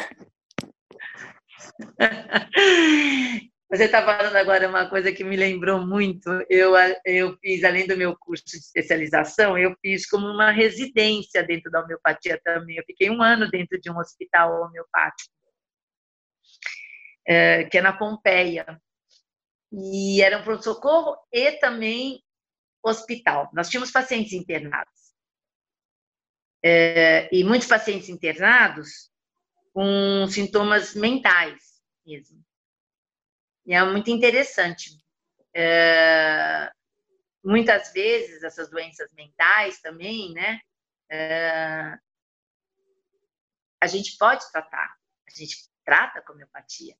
[3.69, 6.27] Você está falando agora uma coisa que me lembrou muito.
[6.49, 6.73] Eu,
[7.05, 11.83] eu fiz, além do meu curso de especialização, eu fiz como uma residência dentro da
[11.83, 12.77] homeopatia também.
[12.77, 15.31] Eu fiquei um ano dentro de um hospital homeopático,
[17.27, 18.81] é, que é na Pompeia.
[19.71, 22.23] E era um pronto-socorro e também
[22.83, 23.51] hospital.
[23.53, 25.13] Nós tínhamos pacientes internados.
[26.65, 29.11] É, e muitos pacientes internados
[29.71, 32.48] com sintomas mentais mesmo.
[33.69, 34.99] E é muito interessante.
[35.55, 36.71] É,
[37.43, 40.59] muitas vezes, essas doenças mentais também, né?
[41.07, 41.95] É,
[43.79, 44.97] a gente pode tratar,
[45.27, 46.95] a gente trata com homeopatia.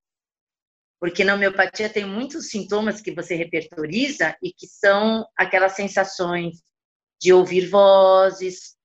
[0.99, 6.61] Porque na homeopatia tem muitos sintomas que você repertoriza e que são aquelas sensações
[7.19, 8.77] de ouvir vozes,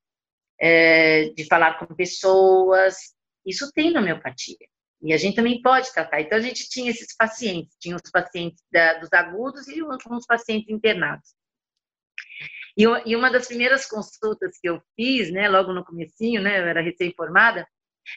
[0.58, 3.14] é, de falar com pessoas.
[3.44, 4.56] Isso tem na homeopatia.
[5.04, 6.22] E a gente também pode tratar.
[6.22, 10.70] Então, a gente tinha esses pacientes, tinha os pacientes da, dos agudos e uns pacientes
[10.70, 11.34] internados.
[12.74, 16.64] E, e, uma das primeiras consultas que eu fiz, né, logo no comecinho, né, eu
[16.64, 17.68] era recém-formada,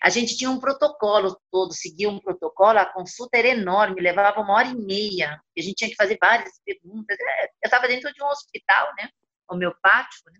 [0.01, 4.53] a gente tinha um protocolo todo, seguia um protocolo, a consulta era enorme, levava uma
[4.53, 7.17] hora e meia, a gente tinha que fazer várias perguntas.
[7.19, 9.09] É, eu estava dentro de um hospital, né,
[9.49, 10.39] homeopático, né,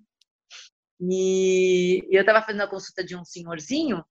[1.01, 4.03] e eu estava fazendo a consulta de um senhorzinho,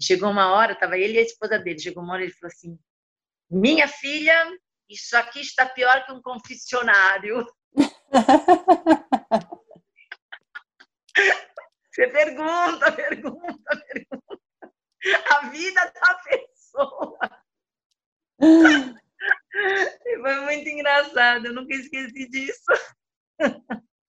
[0.00, 1.78] Chegou uma hora, estava ele e a esposa dele.
[1.78, 2.78] Chegou uma hora ele falou assim:
[3.50, 4.50] Minha filha,
[4.88, 7.46] isso aqui está pior que um confessionário.
[11.90, 14.42] Você pergunta, pergunta, pergunta.
[15.30, 17.18] A vida da pessoa.
[20.20, 22.72] Foi muito engraçado, eu nunca esqueci disso.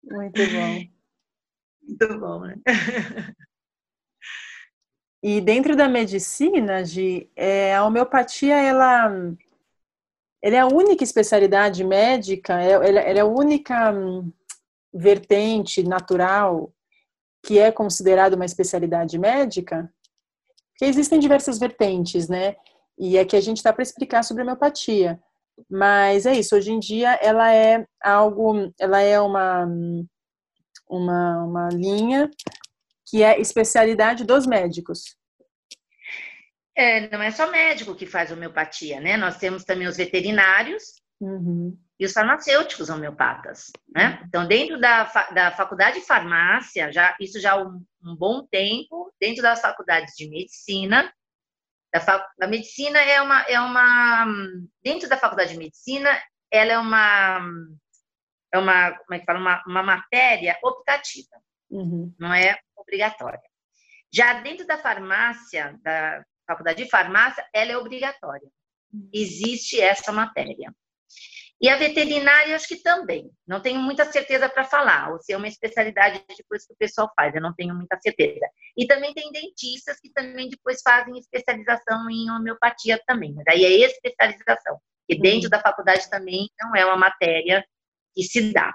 [0.04, 0.96] Muito bom.
[1.84, 2.56] Muito bom, né?
[5.28, 9.12] E dentro da medicina, de é, a homeopatia, ela,
[10.40, 14.32] ela é a única especialidade médica, é, ela, ela é a única hum,
[14.94, 16.72] vertente natural
[17.42, 19.92] que é considerada uma especialidade médica?
[20.70, 22.56] Porque existem diversas vertentes, né?
[22.96, 25.20] E é que a gente está para explicar sobre a homeopatia.
[25.68, 29.68] Mas é isso, hoje em dia ela é algo, ela é uma,
[30.88, 32.30] uma, uma linha
[33.06, 35.16] que é especialidade dos médicos.
[36.76, 39.16] É, não é só médico que faz homeopatia, né?
[39.16, 41.78] Nós temos também os veterinários uhum.
[41.98, 44.22] e os farmacêuticos homeopatas, né?
[44.28, 45.04] Então, dentro da,
[45.34, 50.16] da faculdade de farmácia, já, isso já há um, um bom tempo, dentro das faculdades
[50.18, 51.10] de medicina,
[51.94, 54.26] da, da medicina é uma, é uma,
[54.84, 56.10] dentro da faculdade de medicina,
[56.52, 57.40] ela é uma,
[58.54, 61.38] é uma, como é que fala, uma, uma matéria optativa,
[61.70, 62.14] uhum.
[62.20, 63.42] não é obrigatória.
[64.14, 68.48] Já dentro da farmácia, da faculdade de farmácia, ela é obrigatória.
[68.94, 69.10] Uhum.
[69.14, 70.74] Existe essa matéria.
[71.62, 73.32] E a veterinária, acho que também.
[73.48, 77.12] Não tenho muita certeza para falar, ou se é uma especialidade depois que o pessoal
[77.16, 78.46] faz, eu não tenho muita certeza.
[78.78, 83.34] E também tem dentistas que também depois fazem especialização em homeopatia também.
[83.34, 84.80] Mas aí é especialização.
[85.08, 85.50] E dentro uhum.
[85.50, 87.66] da faculdade também não é uma matéria
[88.14, 88.74] que se dá.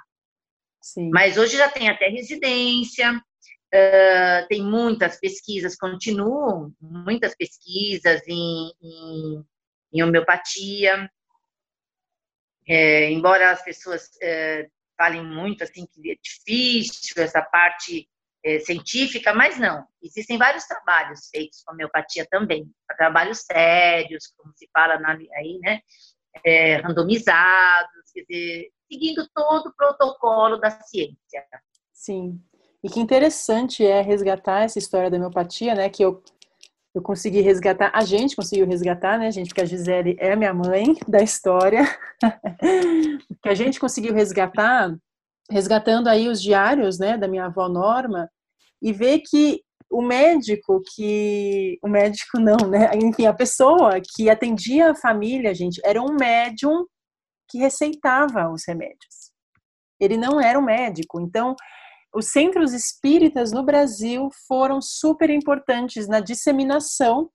[1.10, 9.44] Mas hoje já tem até residência, uh, tem muitas pesquisas, continuam muitas pesquisas em, em,
[9.92, 11.10] em homeopatia.
[12.68, 18.08] É, embora as pessoas é, falem muito assim que é difícil essa parte
[18.44, 19.86] é, científica, mas não.
[20.02, 25.80] Existem vários trabalhos feitos com homeopatia também, trabalhos sérios, como se fala na, aí, né?
[26.44, 31.44] É, randomizados, quer dizer, seguindo todo o protocolo da ciência.
[31.92, 32.40] Sim.
[32.82, 35.88] E que interessante é resgatar essa história da homeopatia, né?
[35.90, 36.22] Que eu
[36.94, 40.52] eu consegui resgatar, a gente conseguiu resgatar, né, gente, porque a Gisele é a minha
[40.52, 41.82] mãe da história,
[43.42, 44.96] que a gente conseguiu resgatar,
[45.48, 48.28] resgatando aí os diários, né, da minha avó Norma,
[48.82, 54.92] e ver que o médico que, o médico não, né, enfim, a pessoa que atendia
[54.92, 56.86] a família, gente, era um médium
[57.48, 59.32] que receitava os remédios.
[59.98, 61.56] Ele não era um médico, então
[62.14, 67.28] os centros espíritas no Brasil foram super importantes na disseminação,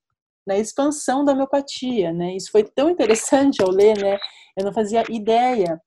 [0.47, 2.35] na expansão da homeopatia, né?
[2.35, 4.17] Isso foi tão interessante ao ler, né?
[4.57, 5.79] Eu não fazia ideia.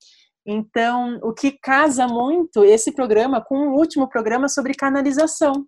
[0.46, 5.66] Então, o que casa muito esse programa com o último programa sobre canalização,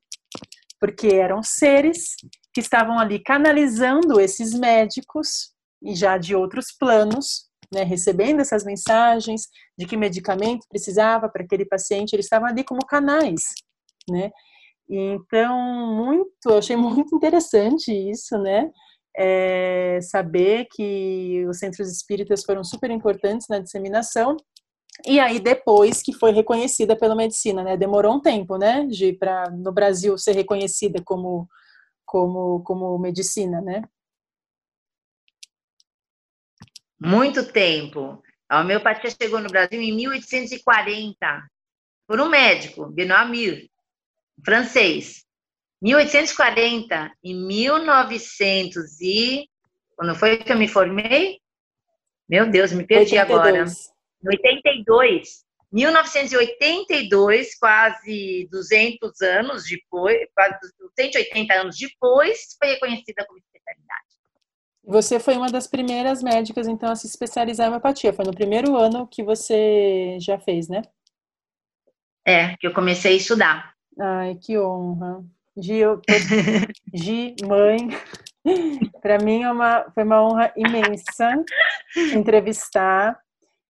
[0.80, 2.16] porque eram seres
[2.52, 5.52] que estavam ali canalizando esses médicos
[5.82, 9.42] e já de outros planos né, recebendo essas mensagens
[9.78, 13.42] de que medicamento precisava para aquele paciente, eles estavam ali como canais,
[14.08, 14.30] né?
[14.88, 15.56] Então,
[15.94, 18.70] muito, achei muito interessante isso, né?
[19.16, 24.36] É, saber que os centros espíritas foram super importantes na disseminação
[25.06, 27.76] e aí depois que foi reconhecida pela medicina, né?
[27.76, 31.48] Demorou um tempo, né, de para no Brasil ser reconhecida como
[32.04, 33.82] como como medicina, né?
[37.00, 38.22] muito tempo.
[38.48, 41.48] A homeopatia chegou no Brasil em 1840,
[42.06, 43.70] por um médico, Benoît Mir,
[44.44, 45.24] francês.
[45.80, 49.48] 1840, em 1900 e...
[49.96, 51.38] Quando foi que eu me formei?
[52.28, 53.30] Meu Deus, me perdi 82.
[53.30, 53.64] agora.
[54.26, 55.44] 82.
[55.72, 60.58] 1982, quase 200 anos depois, quase
[60.98, 64.10] 180 anos depois, foi reconhecida como especialidade.
[64.82, 68.12] Você foi uma das primeiras médicas, então, a se especializar em homeopatia.
[68.12, 70.82] Foi no primeiro ano que você já fez, né?
[72.26, 73.74] É, que eu comecei a estudar.
[73.98, 75.22] Ai, que honra.
[75.56, 76.00] Gi, eu,
[76.94, 77.88] Gi mãe,
[79.00, 81.30] para mim é uma, foi uma honra imensa
[82.16, 83.18] entrevistar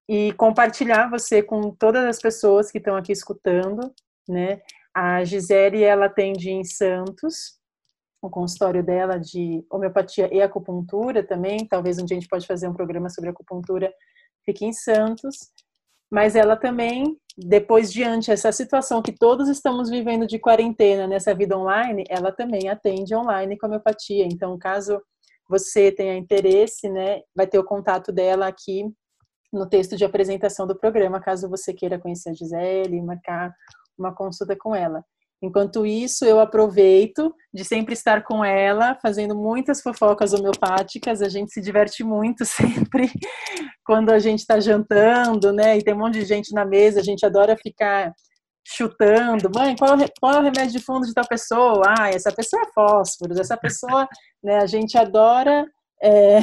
[0.09, 3.92] e compartilhar você com todas as pessoas que estão aqui escutando,
[4.26, 4.62] né?
[4.94, 7.59] A Gisele, ela atende em Santos,
[8.22, 11.66] o consultório dela de homeopatia e acupuntura também.
[11.68, 13.92] Talvez um dia a gente pode fazer um programa sobre acupuntura.
[14.44, 15.36] Fique em Santos.
[16.11, 21.56] Mas ela também, depois diante essa situação que todos estamos vivendo de quarentena nessa vida
[21.56, 24.24] online, ela também atende online com homeopatia.
[24.24, 25.00] Então, caso
[25.48, 28.84] você tenha interesse, né, vai ter o contato dela aqui
[29.53, 33.53] no texto de apresentação do programa, caso você queira conhecer a Gisele e marcar
[33.99, 35.05] uma consulta com ela.
[35.40, 41.22] Enquanto isso, eu aproveito de sempre estar com ela, fazendo muitas fofocas homeopáticas.
[41.22, 43.11] A gente se diverte muito sempre
[43.84, 45.78] quando a gente está jantando, né?
[45.78, 48.12] E tem um monte de gente na mesa, a gente adora ficar
[48.66, 49.49] chutando.
[49.55, 51.84] Mãe, qual, qual é o remédio de fundo de tal pessoa?
[51.86, 54.09] Ah, essa pessoa é fósforos, essa pessoa,
[54.42, 54.59] né?
[54.59, 55.64] A gente adora
[56.03, 56.40] é,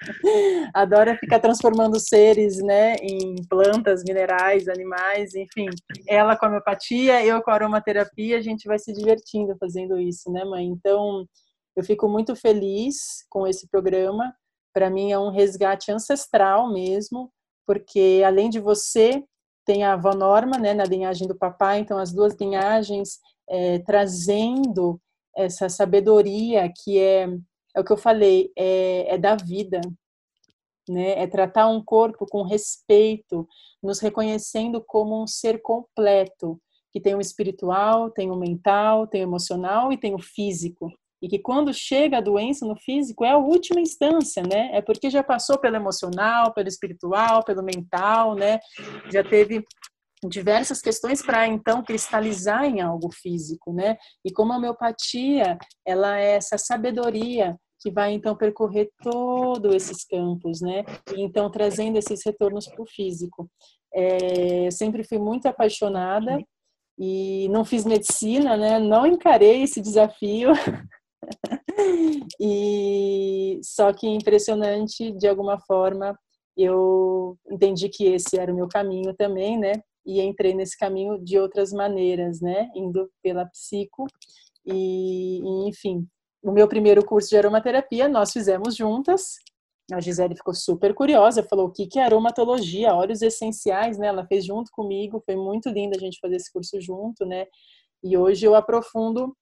[0.74, 5.68] adora ficar transformando seres né, em plantas, minerais, animais, enfim.
[6.06, 10.30] Ela com a homeopatia, eu com a aromaterapia, a gente vai se divertindo fazendo isso,
[10.30, 10.66] né, mãe?
[10.66, 11.26] Então,
[11.76, 14.34] eu fico muito feliz com esse programa.
[14.72, 17.30] Para mim é um resgate ancestral mesmo,
[17.66, 19.22] porque além de você,
[19.64, 25.00] tem a avó Norma, né, na linhagem do papai, então as duas linhagens é, trazendo
[25.36, 27.28] essa sabedoria que é
[27.74, 29.80] é o que eu falei, é, é da vida,
[30.88, 31.22] né?
[31.22, 33.46] É tratar um corpo com respeito,
[33.82, 36.60] nos reconhecendo como um ser completo,
[36.90, 40.90] que tem o espiritual, tem o mental, tem o emocional e tem o físico.
[41.20, 44.70] E que quando chega a doença no físico é a última instância, né?
[44.72, 48.60] É porque já passou pelo emocional, pelo espiritual, pelo mental, né?
[49.12, 49.64] Já teve
[50.26, 53.96] diversas questões para então cristalizar em algo físico, né?
[54.24, 60.60] E como a homeopatia, ela é essa sabedoria que vai então percorrer todos esses campos,
[60.60, 60.84] né?
[61.14, 63.48] E então trazendo esses retornos para o físico.
[63.94, 66.42] É, eu sempre fui muito apaixonada
[66.98, 68.78] e não fiz medicina, né?
[68.78, 70.50] Não encarei esse desafio.
[72.40, 76.18] e só que impressionante de alguma forma
[76.56, 79.72] eu entendi que esse era o meu caminho também, né?
[80.08, 82.70] E entrei nesse caminho de outras maneiras, né?
[82.74, 84.06] Indo pela psico
[84.64, 86.08] e, e enfim,
[86.42, 89.36] o meu primeiro curso de aromaterapia nós fizemos juntas.
[89.92, 94.06] A Gisele ficou super curiosa, falou o que que é aromatologia, óleos essenciais, né?
[94.06, 97.46] Ela fez junto comigo, foi muito linda a gente fazer esse curso junto, né?
[98.02, 99.36] E hoje eu aprofundo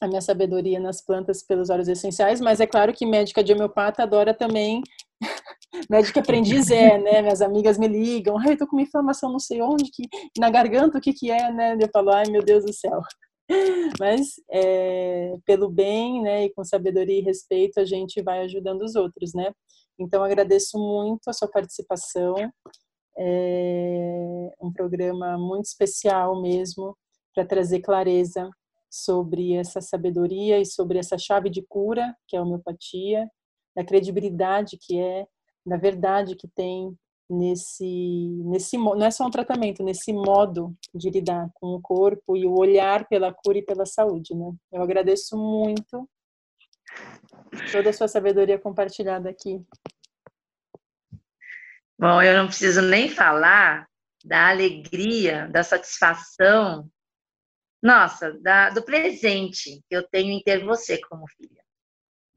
[0.00, 4.02] a minha sabedoria nas plantas pelos óleos essenciais, mas é claro que médica de homeopata
[4.02, 4.82] adora também
[5.90, 7.22] médica aprendiz é, né?
[7.22, 10.02] Minhas amigas me ligam, ai, eu tô com uma inflamação não sei onde, que
[10.38, 11.76] na garganta, o que que é, né?
[11.80, 13.00] Eu falo, ai, meu Deus do céu.
[14.00, 18.96] Mas é, pelo bem, né, e com sabedoria e respeito, a gente vai ajudando os
[18.96, 19.52] outros, né?
[19.98, 22.34] Então agradeço muito a sua participação.
[23.18, 26.96] É um programa muito especial mesmo
[27.34, 28.50] para trazer clareza
[28.90, 33.28] sobre essa sabedoria e sobre essa chave de cura que é a homeopatia,
[33.76, 35.26] da credibilidade que é,
[35.64, 36.96] da verdade que tem
[37.28, 37.84] nesse,
[38.44, 42.56] nesse não é só um tratamento, nesse modo de lidar com o corpo e o
[42.56, 44.50] olhar pela cura e pela saúde, né?
[44.72, 46.08] Eu agradeço muito
[47.70, 49.62] toda a sua sabedoria compartilhada aqui.
[51.98, 53.88] Bom, eu não preciso nem falar
[54.24, 56.90] da alegria, da satisfação,
[57.82, 61.62] nossa, da, do presente que eu tenho em ter você como filha.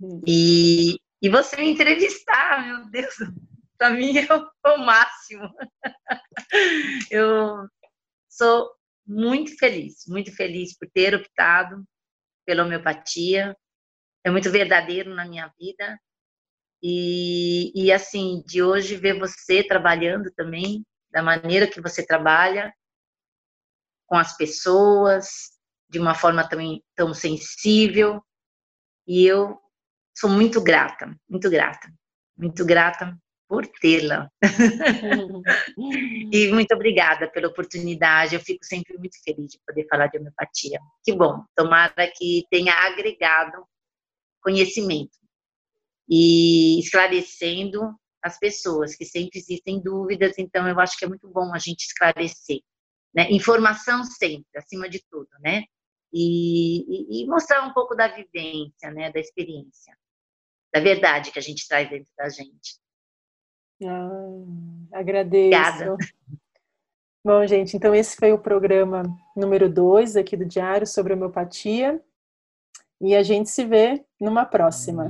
[0.01, 0.21] Hum.
[0.25, 3.15] E, e você me entrevistar, meu Deus,
[3.77, 5.49] para mim é o, máximo.
[7.11, 7.67] Eu
[8.29, 8.71] sou
[9.05, 11.83] muito feliz, muito feliz por ter optado
[12.45, 13.55] pela homeopatia.
[14.23, 15.99] É muito verdadeiro na minha vida.
[16.81, 22.73] E, e assim, de hoje ver você trabalhando também, da maneira que você trabalha,
[24.07, 25.27] com as pessoas,
[25.89, 28.23] de uma forma também tão sensível.
[29.05, 29.59] E eu
[30.15, 31.91] sou muito grata, muito grata,
[32.37, 33.17] muito grata
[33.49, 34.29] por tê-la.
[36.31, 38.35] e muito obrigada pela oportunidade.
[38.35, 40.79] Eu fico sempre muito feliz de poder falar de homeopatia.
[41.03, 41.43] Que bom.
[41.55, 43.65] Tomara que tenha agregado
[44.41, 45.17] conhecimento
[46.07, 50.37] e esclarecendo as pessoas que sempre existem dúvidas.
[50.37, 52.59] Então, eu acho que é muito bom a gente esclarecer.
[53.13, 53.31] Né?
[53.31, 55.63] Informação sempre, acima de tudo, né?
[56.11, 59.11] E, e, e mostrar um pouco da vivência, né?
[59.11, 59.95] Da experiência,
[60.73, 62.79] da verdade que a gente traz dentro da gente.
[63.83, 65.47] Ah, agradeço.
[65.47, 65.97] Obrigada.
[67.23, 69.03] Bom, gente, então esse foi o programa
[69.35, 72.01] número 2 aqui do Diário sobre homeopatia.
[73.01, 75.09] E a gente se vê numa próxima.